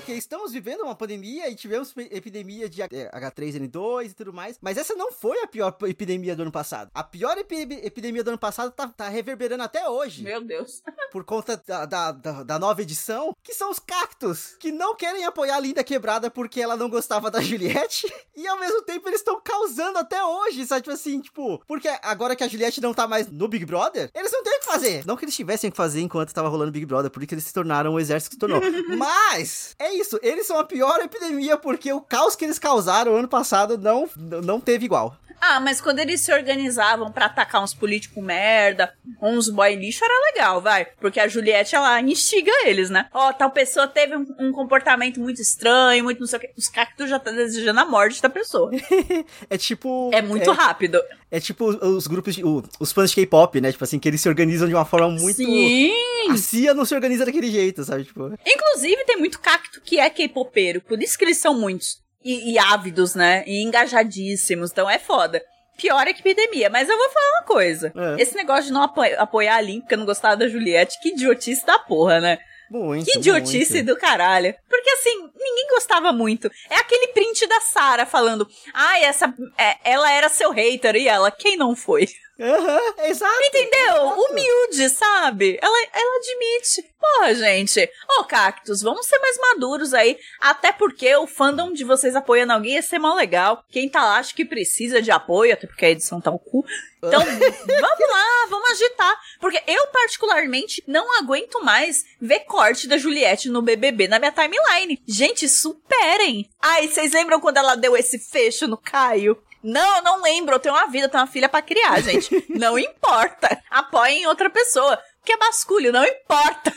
[0.00, 4.94] porque estamos vivendo uma pandemia e tivemos epidemia de H3N2 e tudo mais, mas essa
[4.94, 6.90] não foi a pior epidemia do ano passado.
[6.94, 10.22] A pior epidemia do ano passado tá, tá, reverberando até hoje.
[10.22, 10.82] Meu Deus.
[11.12, 15.24] Por conta da, da, da, da, nova edição, que são os cactos, que não querem
[15.24, 19.20] apoiar a Linda Quebrada porque ela não gostava da Juliette, e ao mesmo tempo eles
[19.20, 20.82] estão causando até hoje, sabe?
[20.82, 24.32] Tipo assim, tipo, porque agora que a Juliette não tá mais no Big Brother, eles
[24.32, 25.06] não têm o que fazer.
[25.06, 27.44] Não que eles tivessem que fazer enquanto tava rolando Big Brother, por isso que eles
[27.44, 28.60] se tornaram o exército que se tornou.
[28.96, 33.28] Mas, é isso, eles são a pior epidemia porque o caos que eles causaram ano
[33.28, 34.08] passado não,
[34.44, 35.16] não teve igual.
[35.40, 40.32] Ah, mas quando eles se organizavam para atacar uns políticos merda, uns boy lixo, era
[40.32, 40.86] legal, vai.
[41.00, 43.08] Porque a Juliette, ela instiga eles, né?
[43.12, 46.50] Ó, oh, tal pessoa teve um, um, comportamento muito estranho, muito não sei o que.
[46.56, 48.70] Os cactos já tá desejando a morte da pessoa.
[49.48, 50.10] é tipo.
[50.12, 51.00] É muito é, rápido.
[51.30, 53.72] É tipo os grupos, de, os fãs de K-pop, né?
[53.72, 55.36] Tipo assim, que eles se organizam de uma forma muito.
[55.36, 55.92] Sim!
[56.30, 58.04] A CIA não se organiza daquele jeito, sabe?
[58.04, 58.34] Tipo.
[58.46, 62.58] Inclusive, tem muito cacto que é K-popeiro, por isso que eles são muitos e, e
[62.58, 63.44] ávidos, né?
[63.46, 64.70] E engajadíssimos.
[64.70, 65.42] Então é foda
[65.80, 66.68] pior é que epidemia.
[66.68, 67.92] Mas eu vou falar uma coisa.
[67.96, 68.22] É.
[68.22, 71.10] Esse negócio de não apo apoiar a Lin porque eu não gostava da Juliette, que
[71.10, 72.38] idiotice da porra, né?
[72.70, 73.86] Muito, que idiotice muito.
[73.86, 74.54] do caralho.
[74.68, 76.48] Porque assim, ninguém gostava muito.
[76.68, 79.34] É aquele print da Sara falando: ai, ah, essa.
[79.58, 82.06] É, ela era seu hater e ela, quem não foi?
[82.40, 83.44] Aham, uhum, exato.
[83.44, 83.94] Entendeu?
[83.94, 84.20] Exato.
[84.20, 85.58] Humilde, sabe?
[85.60, 86.90] Ela, ela admite.
[86.98, 87.90] Porra, gente.
[88.18, 90.18] Ô, Cactus, vamos ser mais maduros aí.
[90.40, 93.62] Até porque o fandom de vocês apoiando alguém ia ser mal legal.
[93.70, 96.64] Quem tá lá acha que precisa de apoio, até porque a edição tá o cu.
[96.98, 99.20] Então, vamos lá, vamos agitar.
[99.38, 105.00] Porque eu, particularmente, não aguento mais ver corte da Juliette no BBB na minha timeline.
[105.06, 106.48] Gente, superem.
[106.60, 109.36] Ai, vocês lembram quando ela deu esse fecho no Caio?
[109.62, 110.54] Não, eu não lembro.
[110.54, 112.44] Eu tenho uma vida, eu tenho uma filha para criar, gente.
[112.50, 113.60] não importa.
[113.70, 114.98] Apoiem outra pessoa.
[115.24, 116.72] Que é basculho, não importa.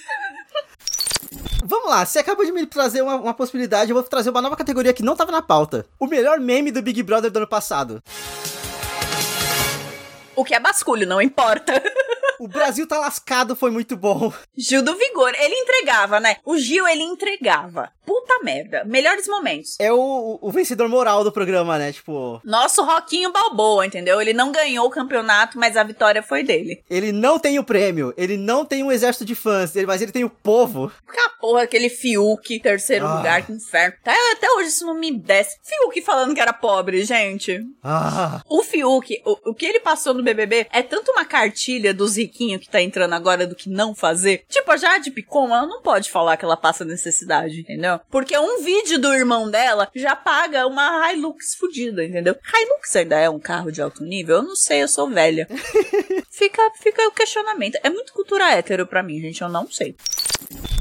[1.65, 4.55] Vamos lá, você acabou de me trazer uma, uma, possibilidade, eu vou trazer uma nova
[4.55, 5.85] categoria que não tava na pauta.
[5.97, 8.03] O melhor meme do Big Brother do ano passado.
[10.35, 11.73] O que é basculho, não importa.
[12.39, 14.33] O Brasil tá lascado, foi muito bom.
[14.57, 16.35] Gil do Vigor, ele entregava, né?
[16.43, 17.89] O Gil, ele entregava.
[18.05, 18.83] Puta merda.
[18.83, 19.77] Melhores momentos.
[19.79, 21.93] É o, o vencedor moral do programa, né?
[21.93, 22.41] Tipo.
[22.43, 24.19] Nosso Roquinho Balboa, entendeu?
[24.19, 26.83] Ele não ganhou o campeonato, mas a vitória foi dele.
[26.89, 30.25] Ele não tem o prêmio, ele não tem um exército de fãs, mas ele tem
[30.25, 30.91] o povo.
[31.17, 33.15] A porra, aquele Fiuk, terceiro Ah.
[33.17, 33.95] lugar, que inferno.
[34.01, 35.57] Até, até hoje isso não me desce.
[35.63, 37.61] Fiuk falando que era pobre, gente.
[37.81, 42.17] Ah, O Fiuk, o, o que ele passou no BBB é tanto uma cartilha dos
[42.17, 44.43] riquinhos que tá entrando agora do que não fazer.
[44.49, 47.99] Tipo, a Jade Picon, ela não pode falar que ela passa necessidade, entendeu?
[48.09, 52.35] Porque um vídeo do irmão dela já paga uma Hilux fudida, entendeu?
[52.53, 54.37] Hilux ainda é um carro de alto nível?
[54.37, 55.47] Eu não sei, eu sou velha.
[56.31, 57.77] fica, fica o questionamento.
[57.83, 59.95] É muito cultura hétero pra mim, gente, eu não sei.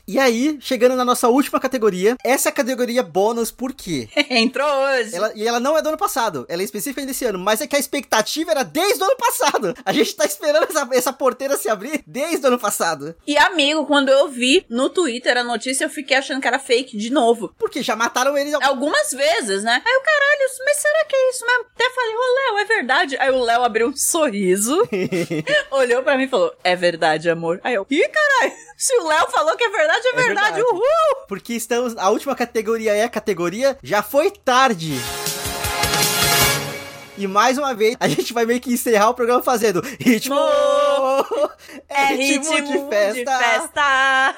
[0.07, 4.09] e aí, chegando na nossa última categoria, essa é a categoria bônus, por quê?
[4.31, 5.15] Entrou hoje.
[5.15, 7.67] Ela, e ela não é do ano passado, ela é específica desse ano, mas é
[7.67, 9.32] que a expectativa era desde o ano passado.
[9.85, 13.15] A gente tá esperando essa, essa porteira se abrir desde o ano passado.
[13.27, 16.97] E amigo, quando eu vi no Twitter a notícia, eu fiquei achando que era fake
[16.97, 17.55] de novo.
[17.59, 18.55] Porque já mataram eles.
[18.55, 19.83] Algumas vezes, né?
[19.85, 21.67] Aí o caralho, mas será que é isso mesmo?
[21.75, 23.17] Até falei, ô Léo, é verdade.
[23.19, 24.89] Aí o Léo abriu um sorriso,
[25.71, 27.61] olhou pra mim e falou, é verdade, amor.
[27.65, 30.63] Aí eu, ih, caralho, se o Léo falou que é verdade, é, verdade, verdade.
[30.63, 31.27] uhul!
[31.29, 31.97] Porque estamos.
[31.97, 34.93] A última categoria é a categoria Já Foi Tarde.
[37.23, 40.35] E mais uma vez, a gente vai meio que encerrar o programa fazendo ritmo.
[41.89, 44.35] É ritmo de festa.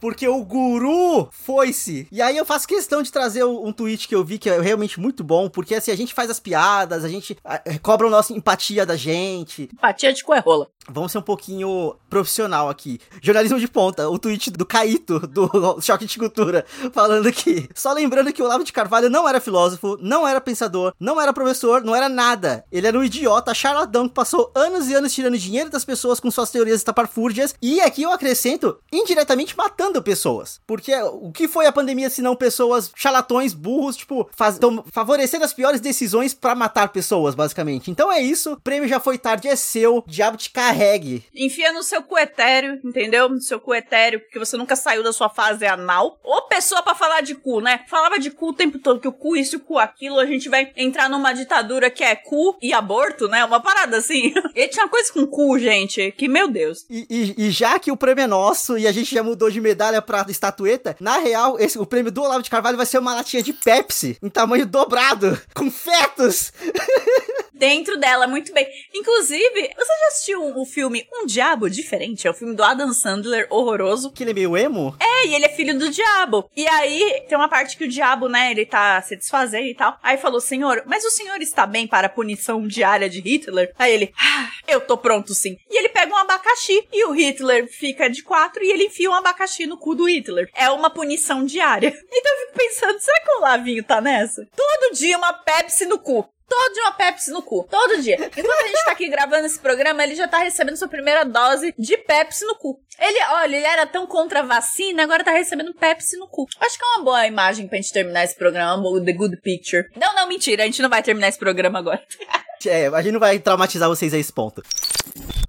[0.00, 2.06] Porque o guru foi-se.
[2.10, 5.00] E aí eu faço questão de trazer um tweet que eu vi que é realmente
[5.00, 8.32] muito bom, porque assim, a gente faz as piadas, a gente ah, cobra a nossa
[8.32, 9.68] empatia da gente.
[9.72, 10.68] Empatia de coerrola.
[10.88, 13.00] Vamos ser um pouquinho profissional aqui.
[13.20, 15.48] Jornalismo de ponta, o tweet do Caíto, do
[15.82, 19.98] Choque de Cultura, falando que, só lembrando que o Olavo de Carvalho não era filósofo,
[20.00, 22.64] não era pensador, não era professor, não era nada.
[22.70, 26.30] Ele era um idiota, charlatão, que passou anos e anos tirando dinheiro das pessoas com
[26.30, 30.60] suas teorias estapafúrdias, e aqui eu acrescento, indiretamente matando pessoas.
[30.66, 35.44] Porque o que foi a pandemia se não pessoas charlatões, burros, tipo, faz, tom- favorecendo
[35.44, 37.90] as piores decisões pra matar pessoas, basicamente.
[37.90, 41.24] Então é isso, o prêmio já foi tarde, é seu, diabo te carregue.
[41.34, 43.28] Enfia no seu cu etéreo, entendeu?
[43.28, 46.18] No seu cu etéreo, porque você nunca saiu da sua fase anal.
[46.22, 47.80] Ô pessoa pra falar de cu, né?
[47.88, 50.48] Falava de cu o tempo todo, que o cu isso, o cu aquilo, a gente
[50.48, 53.44] vai entrar numa ditadura que é cu e aborto, né?
[53.44, 54.32] Uma parada assim.
[54.54, 56.86] E tinha coisa com cu, gente, que meu Deus.
[56.88, 59.60] E, e- e já que o prêmio é nosso e a gente já mudou de
[59.76, 63.14] medalha pra estatueta, na real, esse, o prêmio do Olavo de Carvalho vai ser uma
[63.14, 66.50] latinha de Pepsi, em tamanho dobrado, com fetos.
[67.56, 68.68] Dentro dela, muito bem.
[68.94, 72.26] Inclusive, você já assistiu o filme Um Diabo Diferente?
[72.26, 74.12] É o filme do Adam Sandler, horroroso.
[74.12, 74.94] Que ele é meio emo?
[75.00, 76.50] É, e ele é filho do diabo.
[76.54, 79.98] E aí, tem uma parte que o diabo, né, ele tá se desfazendo e tal.
[80.02, 83.72] Aí falou, senhor, mas o senhor está bem para a punição diária de Hitler?
[83.78, 85.56] Aí ele, ah, eu tô pronto sim.
[85.70, 89.14] E ele pega um abacaxi e o Hitler fica de quatro e ele enfia um
[89.14, 90.48] abacaxi no cu do Hitler.
[90.54, 91.92] É uma punição diária.
[92.16, 94.46] Então eu fico pensando, será que o Lavinho tá nessa?
[94.56, 96.26] Todo dia uma Pepsi no cu.
[96.48, 97.66] Todo dia uma Pepsi no cu.
[97.68, 98.14] Todo dia.
[98.14, 101.74] Enquanto a gente tá aqui gravando esse programa, ele já tá recebendo sua primeira dose
[101.76, 102.80] de Pepsi no cu.
[102.98, 106.46] Ele, olha, ele era tão contra a vacina, agora tá recebendo Pepsi no cu.
[106.60, 109.88] Acho que é uma boa imagem pra gente terminar esse programa, The Good Picture.
[109.96, 112.02] Não, não, mentira, a gente não vai terminar esse programa agora.
[112.68, 114.62] É, a gente não vai traumatizar vocês a esse ponto.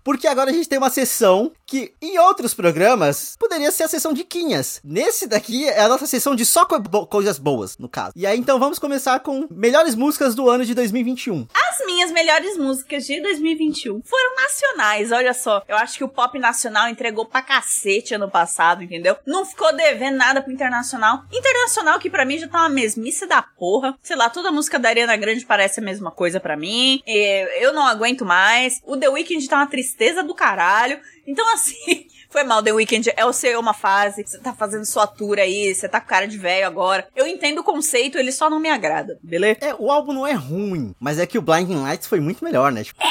[0.04, 4.14] Porque agora a gente tem uma sessão que, em outros programas, poderia ser a sessão
[4.14, 4.80] de quinhas.
[4.82, 8.14] Nesse daqui é a nossa sessão de só co- coisas boas, no caso.
[8.16, 11.46] E aí, então, vamos começar com melhores músicas do ano de 2021.
[11.54, 15.62] As minhas melhores músicas de 2021 foram nacionais, olha só.
[15.68, 19.18] Eu acho que o pop nacional entregou pra cacete ano passado, entendeu?
[19.26, 21.24] Não ficou devendo nada pro internacional.
[21.34, 23.94] Internacional que pra mim já tá uma mesmice da porra.
[24.02, 27.02] Sei lá, toda música da Ariana Grande parece a mesma coisa pra mim.
[27.08, 28.82] É, Eu não aguento mais.
[28.86, 31.00] O The Weeknd tá uma tristeza do caralho.
[31.26, 32.07] Então assim,
[32.38, 34.24] foi mal, The Weeknd é o seu uma fase.
[34.24, 37.08] Você tá fazendo sua tour aí, você tá com cara de velho agora.
[37.16, 39.58] Eu entendo o conceito, ele só não me agrada, beleza?
[39.62, 42.72] É, o álbum não é ruim, mas é que o Blinding Lights foi muito melhor,
[42.72, 42.84] né?
[42.84, 43.02] Tipo,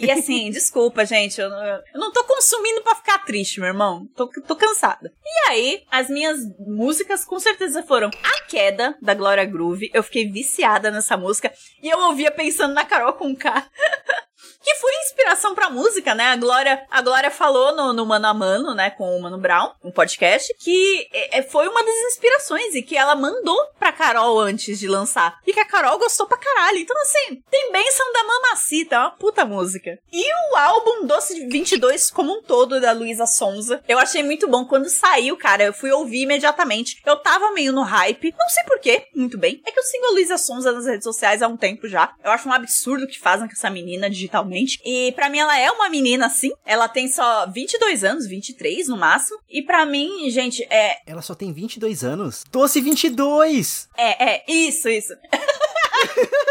[0.00, 4.06] E assim, desculpa, gente, eu não, eu não tô consumindo pra ficar triste, meu irmão.
[4.14, 5.12] Tô, tô cansada.
[5.24, 9.90] E aí, as minhas músicas com certeza foram A Queda, da Glória Groove.
[9.92, 11.52] Eu fiquei viciada nessa música.
[11.82, 13.66] E eu ouvia pensando na Carol com K.
[14.62, 16.26] Que foi inspiração pra música, né?
[16.26, 19.72] A Glória, a Glória falou no, no Mano a Mano, né, com o Mano Brown,
[19.82, 24.38] um podcast, que é, é, foi uma das inspirações e que ela mandou pra Carol
[24.40, 25.38] antes de lançar.
[25.46, 26.78] E que a Carol gostou pra caralho.
[26.78, 29.98] Então, assim, tem benção da mamacita, é uma puta música.
[30.12, 34.64] E o álbum Doce 22 como um todo, da Luísa Sonza, eu achei muito bom.
[34.64, 37.00] Quando saiu, cara, eu fui ouvir imediatamente.
[37.04, 39.60] Eu tava meio no hype, não sei porquê, muito bem.
[39.66, 42.14] É que eu sigo a Luísa Sonza nas redes sociais há um tempo já.
[42.22, 44.51] Eu acho um absurdo o que fazem com essa menina digitalmente.
[44.84, 46.52] E pra mim ela é uma menina assim.
[46.64, 49.38] Ela tem só 22 anos, 23 no máximo.
[49.48, 50.98] E pra mim, gente, é.
[51.06, 52.44] ela só tem 22 anos.
[52.50, 53.88] Doce 22!
[53.96, 55.14] É, é, isso, isso.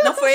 [0.04, 0.34] Não foi.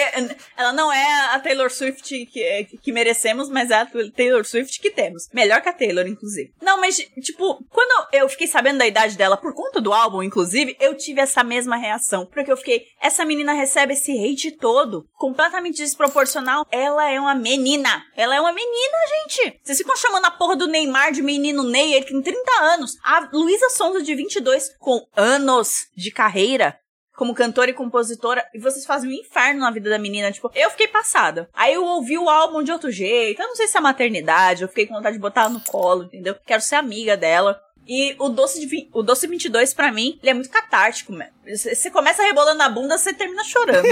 [0.56, 4.90] Ela não é a Taylor Swift que, que merecemos, mas é a Taylor Swift que
[4.90, 5.28] temos.
[5.32, 6.52] Melhor que a Taylor, inclusive.
[6.62, 10.76] Não, mas, tipo, quando eu fiquei sabendo da idade dela por conta do álbum, inclusive,
[10.80, 12.26] eu tive essa mesma reação.
[12.26, 16.66] Porque eu fiquei, essa menina recebe esse hate todo, completamente desproporcional.
[16.70, 18.04] Ela é uma menina.
[18.16, 19.60] Ela é uma menina, gente.
[19.62, 22.96] Vocês ficam chamando a porra do Neymar de menino Ney, ele tem 30 anos.
[23.02, 26.78] A Luísa Sonza, de 22, com anos de carreira,
[27.16, 30.30] como cantora e compositora, e vocês fazem um inferno na vida da menina.
[30.30, 31.48] Tipo, eu fiquei passada.
[31.54, 33.40] Aí eu ouvi o álbum de outro jeito.
[33.40, 36.04] Eu não sei se é maternidade, eu fiquei com vontade de botar ela no colo,
[36.04, 36.36] entendeu?
[36.46, 37.60] Quero ser amiga dela.
[37.88, 41.30] E o Doce, de, o Doce 22, pra mim, ele é muito catártico, mano.
[41.46, 43.86] Você começa rebolando na bunda, você termina chorando.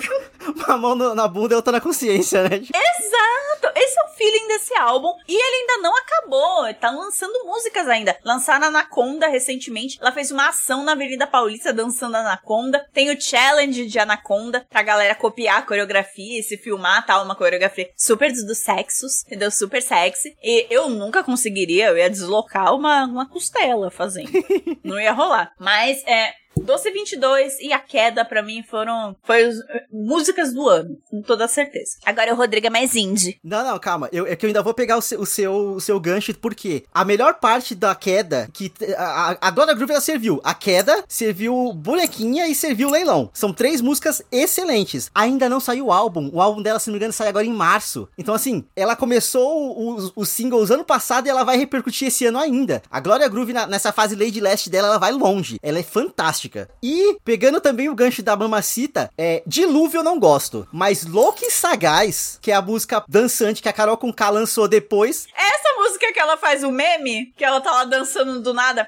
[0.66, 2.56] Uma mão no, na bunda e outra na consciência, né?
[2.56, 3.53] Exato!
[3.74, 5.12] Esse é o feeling desse álbum.
[5.28, 6.74] E ele ainda não acabou.
[6.74, 8.16] Tá lançando músicas ainda.
[8.24, 9.98] Lançaram Anaconda recentemente.
[10.00, 12.86] Ela fez uma ação na Avenida Paulista dançando Anaconda.
[12.92, 17.24] Tem o challenge de Anaconda pra galera copiar a coreografia e se filmar, tal.
[17.24, 19.50] Uma coreografia super dos sexos, entendeu?
[19.50, 20.36] Super sexy.
[20.42, 21.88] E eu nunca conseguiria.
[21.88, 24.30] Eu ia deslocar uma, uma costela fazendo.
[24.82, 25.52] não ia rolar.
[25.58, 29.56] Mas, é, Doce 22 e A Queda, para mim, foram foi os,
[29.94, 31.96] músicas do ano, com toda certeza.
[32.04, 33.38] Agora o Rodrigo é mais indie.
[33.42, 34.08] Não, não, calma.
[34.12, 36.84] Eu, é que eu ainda vou pegar o seu, o seu, o seu gancho, porque
[36.92, 40.40] a melhor parte da queda, que a, a Dona Groove ela serviu.
[40.42, 43.30] A queda serviu bonequinha e serviu leilão.
[43.32, 45.10] São três músicas excelentes.
[45.14, 46.30] Ainda não saiu o álbum.
[46.32, 48.08] O álbum dela, se não me engano, sai agora em março.
[48.18, 52.38] Então, assim, ela começou os, os singles ano passado e ela vai repercutir esse ano
[52.38, 52.82] ainda.
[52.90, 55.58] A Glória Groove, na, nessa fase Lady Last dela, ela vai longe.
[55.62, 56.53] Ela é fantástica.
[56.82, 61.50] E, pegando também o gancho da Mamacita, é, Dilúvio eu não gosto, mas Louca e
[61.50, 65.26] Sagaz, que é a música dançante que a Carol com K lançou depois.
[65.36, 68.86] Essa música que ela faz o meme, que ela tá lá dançando do nada.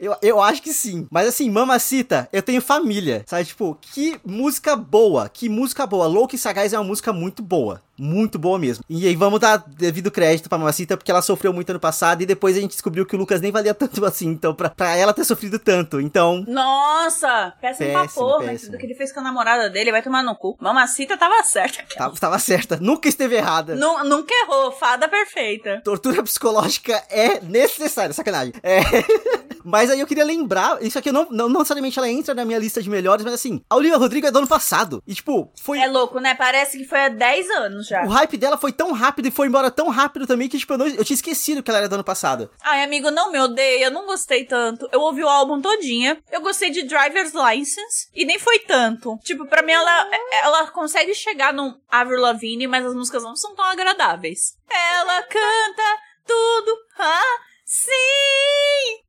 [0.00, 1.06] eu, eu acho que sim.
[1.10, 3.44] Mas assim, Mamacita, eu tenho família, sabe?
[3.44, 6.06] Tipo, que música boa, que música boa.
[6.06, 7.82] Louca e Sagaz é uma música muito boa.
[7.98, 8.84] Muito boa mesmo.
[8.88, 12.26] E aí vamos dar devido crédito pra Mamacita, porque ela sofreu muito ano passado e
[12.26, 14.28] depois a gente descobriu que o Lucas nem valia tanto assim.
[14.28, 16.00] Então, pra, pra ela ter sofrido tanto.
[16.00, 16.44] Então.
[16.46, 17.54] Nossa!
[17.60, 18.44] Péssimo, péssimo pra porra.
[18.46, 18.72] Péssimo.
[18.72, 20.56] Do que ele fez com a namorada dele, vai tomar no cu.
[20.60, 21.84] Mamacita tava certa.
[21.94, 22.78] Tava, tava certa.
[22.80, 23.74] Nunca esteve errada.
[23.74, 24.72] nunca errou.
[24.72, 25.80] Fada perfeita.
[25.84, 28.12] Tortura psicológica é necessária.
[28.12, 28.54] Sacanagem.
[28.62, 28.80] É.
[29.64, 30.82] mas aí eu queria lembrar.
[30.82, 33.62] Isso aqui não, não, não necessariamente ela entra na minha lista de melhores, mas assim,
[33.70, 35.02] a Olivia Rodrigo é do ano passado.
[35.06, 35.78] E tipo, foi.
[35.78, 36.34] É louco, né?
[36.34, 38.04] Parece que foi há 10 anos anos já.
[38.04, 40.78] O hype dela foi tão rápido e foi embora tão rápido também que, tipo, eu,
[40.78, 42.50] não, eu tinha esquecido que ela era do ano passado.
[42.62, 44.88] Ai, amigo, não me odeia, não gostei tanto.
[44.90, 49.18] Eu ouvi o álbum todinha, eu gostei de Driver's License, e nem foi tanto.
[49.22, 50.10] Tipo, pra mim, ela,
[50.42, 54.56] ela consegue chegar no Avril Lavigne, mas as músicas não são tão agradáveis.
[54.68, 57.92] Ela canta tudo, ah, sim!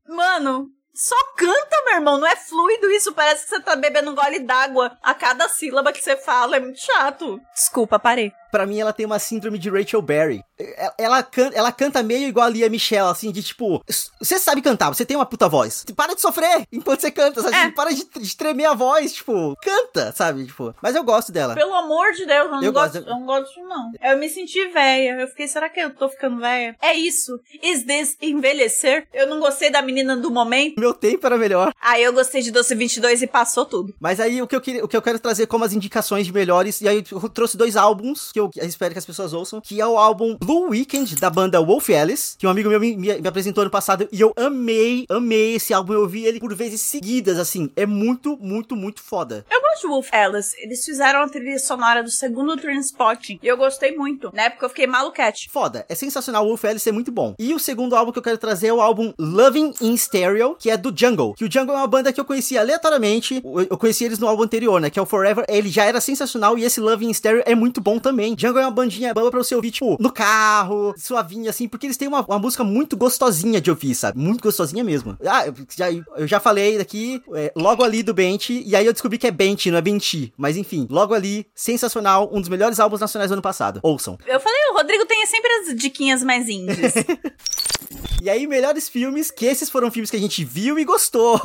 [0.07, 2.17] Mano, só canta, meu irmão.
[2.17, 3.13] Não é fluido isso.
[3.13, 6.55] Parece que você tá bebendo um gole d'água a cada sílaba que você fala.
[6.55, 7.39] É muito chato.
[7.53, 10.41] Desculpa, parei para mim ela tem uma síndrome de Rachel Berry.
[10.57, 13.83] Ela, ela, canta, ela canta meio igual a Lia Michelle, assim, de tipo,
[14.17, 15.83] você sabe cantar, você tem uma puta voz.
[15.93, 17.57] Para de sofrer enquanto você canta, sabe?
[17.57, 17.71] É.
[17.71, 20.45] Para de, de, tremer a voz, tipo, canta, sabe?
[20.45, 21.53] Tipo, mas eu gosto dela.
[21.53, 23.91] Pelo amor de Deus, eu não, eu gosto, gosto, eu não gosto, não.
[24.01, 25.19] Eu me senti velha.
[25.19, 26.77] Eu fiquei, será que eu tô ficando velha?
[26.81, 27.37] É isso.
[27.61, 29.05] Is this envelhecer?
[29.13, 30.79] Eu não gostei da menina do momento.
[30.79, 31.73] Meu tempo era melhor.
[31.81, 33.93] Aí eu gostei de Doce 22 e passou tudo.
[33.99, 36.31] Mas aí o que eu, queria, o que eu quero trazer como as indicações de
[36.31, 39.79] melhores, e aí eu trouxe dois álbuns que eu espero que as pessoas ouçam, que
[39.79, 43.21] é o álbum Blue Weekend da banda Wolf Alice, que um amigo meu me, me,
[43.21, 45.93] me apresentou ano passado e eu amei, amei esse álbum.
[45.93, 47.69] Eu ouvi ele por vezes seguidas, assim.
[47.75, 49.45] É muito, muito, muito foda.
[49.49, 50.55] Eu gosto de Wolf Alice.
[50.59, 54.31] Eles fizeram a trilha sonora do segundo Transpotting e eu gostei muito.
[54.33, 55.49] Na época eu fiquei maluquete.
[55.51, 55.85] Foda.
[55.87, 56.45] É sensacional.
[56.45, 57.35] O Wolf Alice é muito bom.
[57.39, 60.69] E o segundo álbum que eu quero trazer é o álbum Loving in Stereo, que
[60.69, 61.33] é do Jungle.
[61.33, 63.41] Que o Jungle é uma banda que eu conheci aleatoriamente.
[63.69, 64.89] Eu conheci eles no álbum anterior, né?
[64.89, 65.45] Que é o Forever.
[65.47, 68.34] Ele já era sensacional e esse Loving in Stereo é muito bom também.
[68.37, 71.97] Jungle é uma bandinha boa pra você ouvir, tipo, no carro, suavinha, assim, porque eles
[71.97, 74.17] têm uma, uma música muito gostosinha de ouvir, sabe?
[74.19, 75.17] Muito gostosinha mesmo.
[75.25, 78.93] Ah, eu já, eu já falei daqui, é, logo ali do Bench, e aí eu
[78.93, 80.33] descobri que é Bench, não é Benchi.
[80.37, 83.79] Mas enfim, logo ali, sensacional, um dos melhores álbuns nacionais do ano passado.
[83.83, 84.17] Ouçam.
[84.25, 86.93] Eu falei, o Rodrigo tem sempre as diquinhas mais indies.
[88.21, 91.39] E aí, melhores filmes, que esses foram filmes que a gente viu e gostou.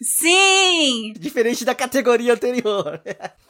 [0.00, 1.12] Sim!
[1.18, 3.02] Diferente da categoria anterior.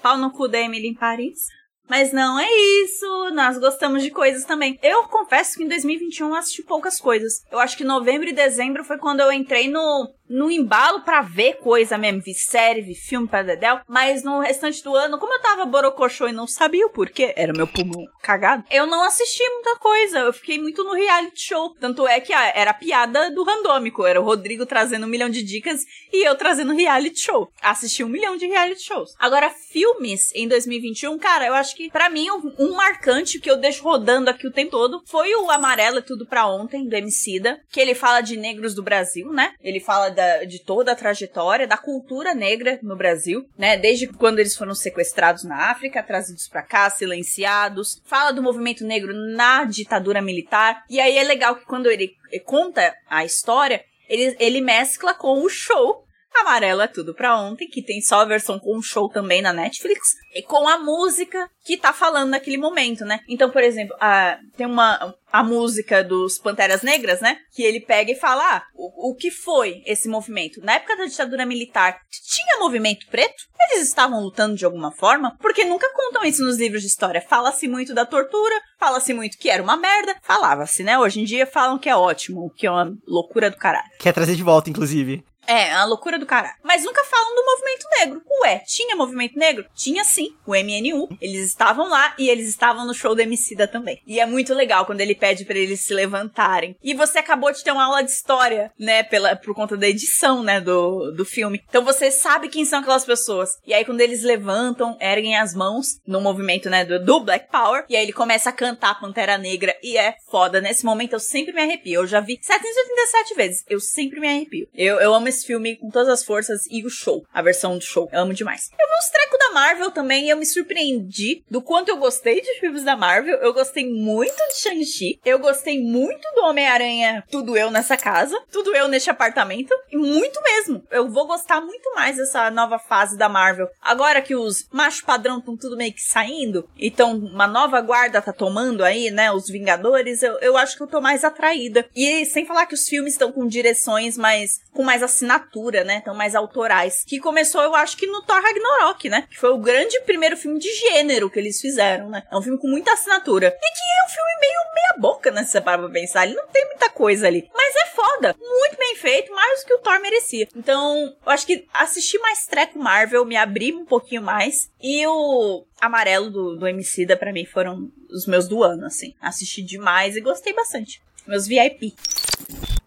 [0.03, 1.49] Pau no cu da Emily em Paris.
[1.89, 2.49] Mas não é
[2.82, 4.78] isso, nós gostamos de coisas também.
[4.82, 7.43] Eu confesso que em 2021 eu assisti poucas coisas.
[7.51, 11.59] Eu acho que novembro e dezembro foi quando eu entrei no no embalo para ver
[11.59, 15.41] coisa mesmo, vi série, vi filme pra Dedel, mas no restante do ano, como eu
[15.41, 19.76] tava borocochô e não sabia o porquê, era meu pulmão cagado, eu não assisti muita
[19.76, 23.45] coisa, eu fiquei muito no reality show, tanto é que ah, era a piada do
[23.45, 27.51] randômico, era o Rodrigo trazendo um milhão de dicas e eu trazendo reality show.
[27.61, 29.14] Assisti um milhão de reality shows.
[29.18, 33.83] Agora, filmes em 2021, cara, eu acho que para mim um, marcante que eu deixo
[33.83, 37.95] rodando aqui o tempo todo foi o Amarelo Tudo Pra Ontem, do Emicida, que ele
[37.95, 39.55] fala de negros do Brasil, né?
[39.61, 43.77] Ele fala da, de toda a trajetória da cultura negra no Brasil, né?
[43.77, 48.01] Desde quando eles foram sequestrados na África, trazidos para cá, silenciados.
[48.05, 50.85] Fala do movimento negro na ditadura militar.
[50.89, 52.14] E aí é legal que quando ele
[52.45, 56.04] conta a história, ele, ele mescla com o show
[56.41, 60.14] Amarelo é tudo pra ontem, que tem só a versão com show também na Netflix,
[60.35, 63.20] e com a música que tá falando naquele momento, né?
[63.28, 67.39] Então, por exemplo, a, tem uma a música dos Panteras Negras, né?
[67.53, 70.61] Que ele pega e fala: ah, o, o que foi esse movimento?
[70.62, 73.43] Na época da ditadura militar, tinha movimento preto?
[73.70, 75.37] Eles estavam lutando de alguma forma?
[75.41, 77.20] Porque nunca contam isso nos livros de história.
[77.20, 80.99] Fala-se muito da tortura, fala-se muito que era uma merda, falava-se, né?
[80.99, 83.89] Hoje em dia falam que é ótimo, que é uma loucura do caralho.
[83.99, 85.24] Quer trazer de volta, inclusive.
[85.47, 86.55] É, a loucura do cara.
[86.63, 88.23] Mas nunca falam do movimento negro.
[88.43, 89.67] Ué, tinha movimento negro?
[89.75, 91.09] Tinha sim, o MNU.
[91.21, 94.01] Eles estavam lá e eles estavam no show do Emicida também.
[94.07, 96.77] E é muito legal quando ele pede para eles se levantarem.
[96.83, 100.43] E você acabou de ter uma aula de história, né, pela, por conta da edição,
[100.43, 101.63] né, do, do filme.
[101.69, 103.59] Então você sabe quem são aquelas pessoas.
[103.67, 107.85] E aí quando eles levantam, erguem as mãos no movimento, né, do, do Black Power,
[107.89, 110.61] e aí ele começa a cantar Pantera Negra e é foda.
[110.61, 112.01] Nesse momento eu sempre me arrepio.
[112.01, 113.65] Eu já vi 787 vezes.
[113.69, 114.69] Eu sempre me arrepio.
[114.75, 117.85] Eu, eu amo esse filme com todas as forças e o show, a versão do
[117.85, 118.09] show.
[118.12, 118.70] Eu amo demais.
[118.78, 122.41] Eu vi uns trecos da Marvel também e eu me surpreendi do quanto eu gostei
[122.41, 123.37] de filmes da Marvel.
[123.39, 125.20] Eu gostei muito de Shang-Chi.
[125.24, 129.74] Eu gostei muito do Homem-Aranha, tudo eu nessa casa, tudo eu neste apartamento.
[129.91, 130.82] E muito mesmo.
[130.91, 133.68] Eu vou gostar muito mais dessa nova fase da Marvel.
[133.80, 138.32] Agora que os machos padrão estão tudo meio que saindo, então uma nova guarda tá
[138.32, 139.30] tomando aí, né?
[139.32, 141.87] Os Vingadores, eu, eu acho que eu tô mais atraída.
[141.95, 144.61] E sem falar que os filmes estão com direções mais.
[144.72, 146.01] com mais assinatura, né?
[146.03, 147.05] Tão mais autorais.
[147.07, 149.27] Que começou, eu acho que no Thor Ragnarok, né?
[149.31, 152.22] Que foi o grande primeiro filme de gênero que eles fizeram, né?
[152.31, 153.49] É um filme com muita assinatura.
[153.49, 155.45] E que é um filme meio meia-boca, né?
[155.45, 156.27] Se você parar pra pensar.
[156.27, 157.49] Ele não tem muita coisa ali.
[157.55, 158.37] Mas é foda.
[158.39, 160.49] Muito bem feito, mais do que o Thor merecia.
[160.55, 164.70] Então, eu acho que assistir mais treco Marvel me abriu um pouquinho mais.
[164.83, 169.14] E o amarelo do, do Emicida, para mim, foram os meus do ano, assim.
[169.20, 171.03] Assisti demais e gostei bastante.
[171.27, 171.95] Meus VIP.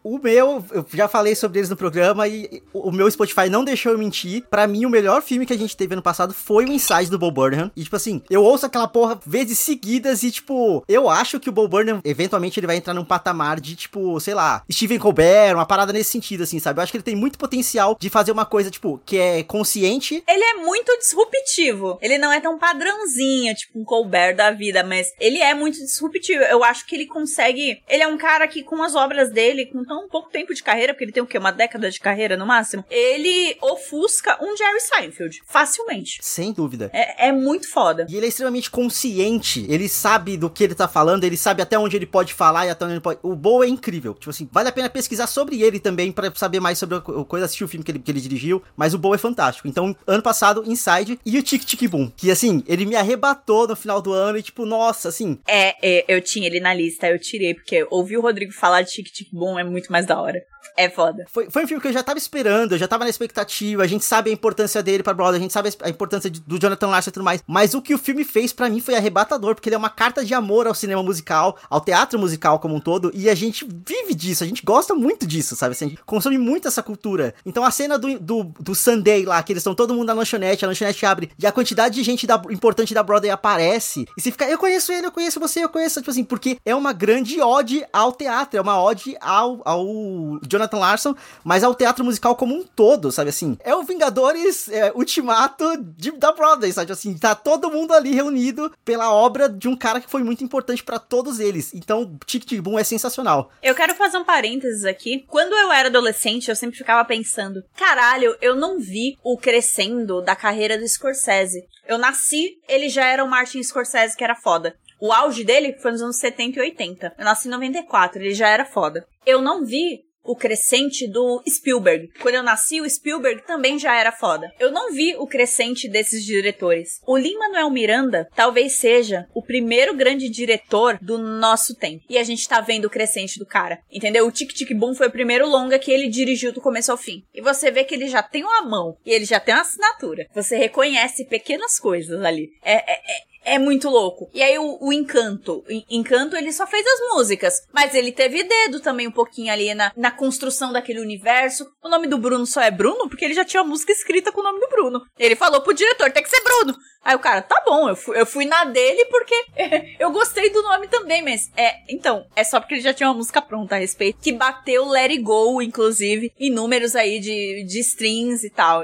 [0.03, 3.91] O meu, eu já falei sobre eles no programa e o meu Spotify não deixou
[3.91, 4.43] eu mentir.
[4.49, 7.19] Para mim, o melhor filme que a gente teve ano passado foi o Inside do
[7.19, 7.71] Bob Burnham.
[7.75, 11.51] E, tipo assim, eu ouço aquela porra vezes seguidas e, tipo, eu acho que o
[11.51, 15.65] Bob Burnham, eventualmente, ele vai entrar num patamar de, tipo, sei lá, Steven Colbert, uma
[15.65, 16.79] parada nesse sentido, assim, sabe?
[16.79, 20.23] Eu acho que ele tem muito potencial de fazer uma coisa, tipo, que é consciente.
[20.27, 21.97] Ele é muito disruptivo.
[22.01, 26.43] Ele não é tão padrãozinho, tipo, um Colbert da vida, mas ele é muito disruptivo.
[26.43, 27.81] Eu acho que ele consegue.
[27.87, 30.61] Ele é um cara que, com as obras dele, com tão tão pouco tempo de
[30.61, 31.37] carreira, porque ele tem o quê?
[31.39, 32.85] Uma década de carreira no máximo.
[32.89, 35.41] Ele ofusca um Jerry Seinfeld.
[35.45, 36.19] Facilmente.
[36.21, 36.91] Sem dúvida.
[36.93, 38.05] É, é muito foda.
[38.07, 39.65] E ele é extremamente consciente.
[39.67, 42.69] Ele sabe do que ele tá falando, ele sabe até onde ele pode falar e
[42.69, 43.19] até onde ele pode.
[43.23, 44.13] O Bo é incrível.
[44.13, 47.45] Tipo assim, vale a pena pesquisar sobre ele também para saber mais sobre a coisa,
[47.45, 48.61] assistir o filme que ele, que ele dirigiu.
[48.75, 49.67] Mas o Bo é fantástico.
[49.67, 52.11] Então, ano passado, Inside e o Tic Tic Boom.
[52.15, 55.39] Que assim, ele me arrebatou no final do ano e tipo, nossa, assim.
[55.47, 58.91] É, é eu tinha ele na lista, eu tirei, porque ouvir o Rodrigo falar de
[58.91, 60.41] Tic Tic Boom é muito mais da hora.
[60.75, 61.25] É foda.
[61.32, 63.88] Foi, foi um filme que eu já tava esperando, eu já tava na expectativa, a
[63.88, 66.88] gente sabe a importância dele pra Brother, a gente sabe a importância de, do Jonathan
[66.88, 69.69] Larson e tudo mais, mas o que o filme fez para mim foi arrebatador, porque
[69.69, 73.11] ele é uma carta de amor ao cinema musical, ao teatro musical como um todo,
[73.13, 75.71] e a gente vive disso, a gente gosta muito disso, sabe?
[75.71, 77.34] Assim, a gente consome muito essa cultura.
[77.43, 80.63] Então a cena do, do, do Sunday lá, que eles estão todo mundo na lanchonete,
[80.63, 84.32] a lanchonete abre, e a quantidade de gente da, importante da Broadway aparece, e você
[84.32, 87.41] fica, eu conheço ele, eu conheço você, eu conheço, tipo assim, porque é uma grande
[87.41, 92.55] ode ao teatro, é uma ode ao, ao Jonathan Larson, mas ao teatro musical como
[92.55, 93.57] um todo, sabe assim?
[93.59, 97.18] É o Vingadores é, Ultimato de, da Broadway, sabe assim?
[97.18, 100.99] Tá todo mundo ali reunido pela obra de um cara que foi muito importante para
[100.99, 101.74] todos eles.
[101.74, 103.51] Então, Tic Tic Boom é sensacional.
[103.61, 105.26] Eu quero fazer um parênteses aqui.
[105.28, 110.36] Quando eu era adolescente, eu sempre ficava pensando, caralho, eu não vi o crescendo da
[110.36, 111.65] carreira do Scorsese.
[111.86, 114.76] Eu nasci, ele já era o Martin Scorsese que era foda.
[114.99, 117.13] O auge dele foi nos anos 70 e 80.
[117.17, 119.05] Eu nasci em 94, ele já era foda.
[119.25, 122.09] Eu não vi o crescente do Spielberg.
[122.21, 124.51] Quando eu nasci, o Spielberg também já era foda.
[124.59, 126.99] Eu não vi o crescente desses diretores.
[127.07, 132.03] O Lin-Manuel Miranda talvez seja o primeiro grande diretor do nosso tempo.
[132.09, 133.79] E a gente tá vendo o crescente do cara.
[133.89, 134.27] Entendeu?
[134.27, 137.23] O Tic Tic Boom foi o primeiro longa que ele dirigiu do começo ao fim.
[137.33, 138.97] E você vê que ele já tem uma mão.
[139.05, 140.27] E ele já tem uma assinatura.
[140.35, 142.49] Você reconhece pequenas coisas ali.
[142.61, 142.99] É, é,
[143.47, 144.29] é muito louco.
[144.33, 145.63] E aí o, o Encanto.
[145.67, 147.61] O Encanto ele só fez as músicas.
[147.73, 151.65] Mas ele teve dedo também um pouquinho ali na, na construção daquele universo.
[151.81, 154.41] O nome do Bruno só é Bruno porque ele já tinha a música escrita com
[154.41, 155.01] o nome do Bruno.
[155.17, 156.77] Ele falou pro diretor, tem que ser Bruno.
[157.01, 159.45] Aí o cara, tá bom, eu fui, eu fui na dele porque
[159.97, 161.75] eu gostei do nome também, mas é.
[161.87, 164.19] Então, é só porque ele já tinha uma música pronta a respeito.
[164.21, 168.83] Que bateu Let It Go, inclusive, em números aí de, de strings e tal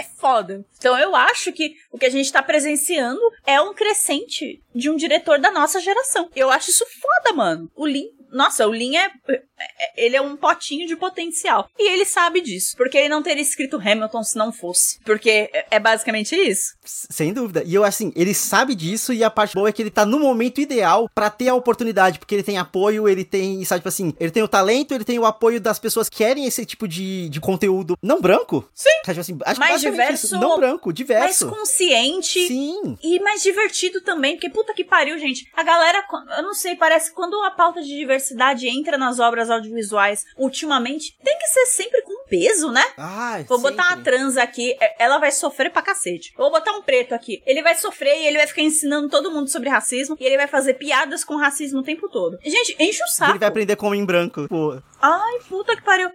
[0.00, 0.64] é foda.
[0.78, 4.96] Então eu acho que o que a gente tá presenciando é um crescente de um
[4.96, 6.28] diretor da nossa geração.
[6.34, 7.70] Eu acho isso foda, mano.
[7.74, 9.10] O Lin nossa, o Lin é,
[9.96, 11.68] Ele é um potinho de potencial.
[11.78, 12.76] E ele sabe disso.
[12.76, 14.98] Porque ele não teria escrito Hamilton se não fosse.
[15.04, 16.74] Porque é, é basicamente isso.
[16.84, 17.62] Sem dúvida.
[17.64, 19.12] E eu, assim, ele sabe disso.
[19.12, 22.18] E a parte boa é que ele tá no momento ideal para ter a oportunidade.
[22.18, 25.18] Porque ele tem apoio, ele tem, sabe, tipo assim, ele tem o talento, ele tem
[25.18, 28.68] o apoio das pessoas que querem esse tipo de, de conteúdo não branco.
[28.74, 28.88] Sim.
[29.04, 30.26] Tipo assim, acho mais diverso.
[30.26, 30.38] Isso.
[30.38, 31.46] Não branco, diverso.
[31.46, 32.46] Mais consciente.
[32.46, 32.98] Sim.
[33.02, 34.34] E mais divertido também.
[34.34, 35.50] Porque puta que pariu, gente.
[35.54, 36.04] A galera,
[36.36, 41.16] eu não sei, parece que quando a pauta de diversidade entra nas obras audiovisuais ultimamente,
[41.22, 42.84] tem que ser sempre com peso, né?
[42.96, 43.72] Ai, Vou sempre.
[43.72, 46.32] botar uma trans aqui, é, ela vai sofrer pra cacete.
[46.36, 47.42] Vou botar um preto aqui.
[47.44, 50.46] Ele vai sofrer e ele vai ficar ensinando todo mundo sobre racismo e ele vai
[50.46, 52.38] fazer piadas com racismo o tempo todo.
[52.44, 53.32] Gente, enche o saco.
[53.32, 54.80] Ele vai aprender como em branco, pô.
[55.02, 56.10] Ai, puta que pariu.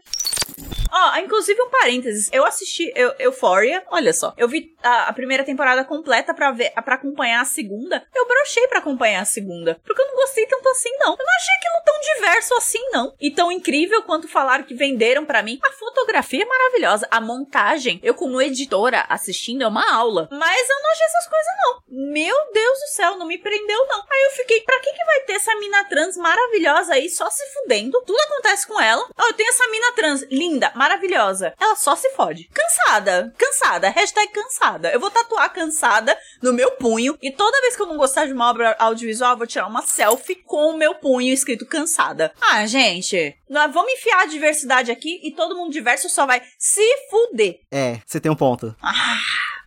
[0.92, 2.30] Ó, oh, inclusive um parênteses.
[2.32, 4.34] Eu assisti eu, Euphoria, olha só.
[4.38, 8.08] Eu vi a, a, primeira temporada completa pra ver, para acompanhar a segunda.
[8.14, 9.80] Eu brochei para acompanhar a segunda.
[9.84, 11.12] Porque eu não gostei tanto assim, não.
[11.12, 13.14] Eu não achei aquilo tão diverso assim, não.
[13.20, 15.60] E tão incrível quanto falaram que venderam para mim.
[15.64, 17.08] A fotografia é maravilhosa.
[17.12, 20.30] A montagem, eu como editora assistindo é uma aula.
[20.32, 21.76] Mas eu não achei essas coisas, não.
[21.88, 24.00] Meu Deus do céu, não me prendeu, não.
[24.10, 27.44] Aí eu fiquei, pra que que vai ter essa mina trans maravilhosa aí, só se
[27.54, 28.02] fudendo?
[28.06, 29.04] Tudo acontece com ela.
[29.18, 30.26] Ó, oh, eu tenho essa mina trans
[30.76, 31.54] maravilhosa.
[31.60, 32.50] Ela só se fode.
[32.54, 33.34] Cansada.
[33.38, 33.90] Cansada.
[33.90, 34.92] Hashtag cansada.
[34.92, 37.18] Eu vou tatuar cansada no meu punho.
[37.22, 39.82] E toda vez que eu não gostar de uma obra audiovisual, eu vou tirar uma
[39.82, 42.32] selfie com o meu punho escrito cansada.
[42.42, 43.36] Ah, gente.
[43.50, 47.60] Nós vamos enfiar a diversidade aqui e todo mundo diverso só vai se fuder.
[47.72, 48.76] É, você tem um ponto.
[48.82, 49.20] Ah.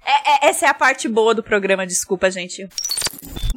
[0.04, 2.66] É, é, essa é a parte boa do programa, desculpa, gente.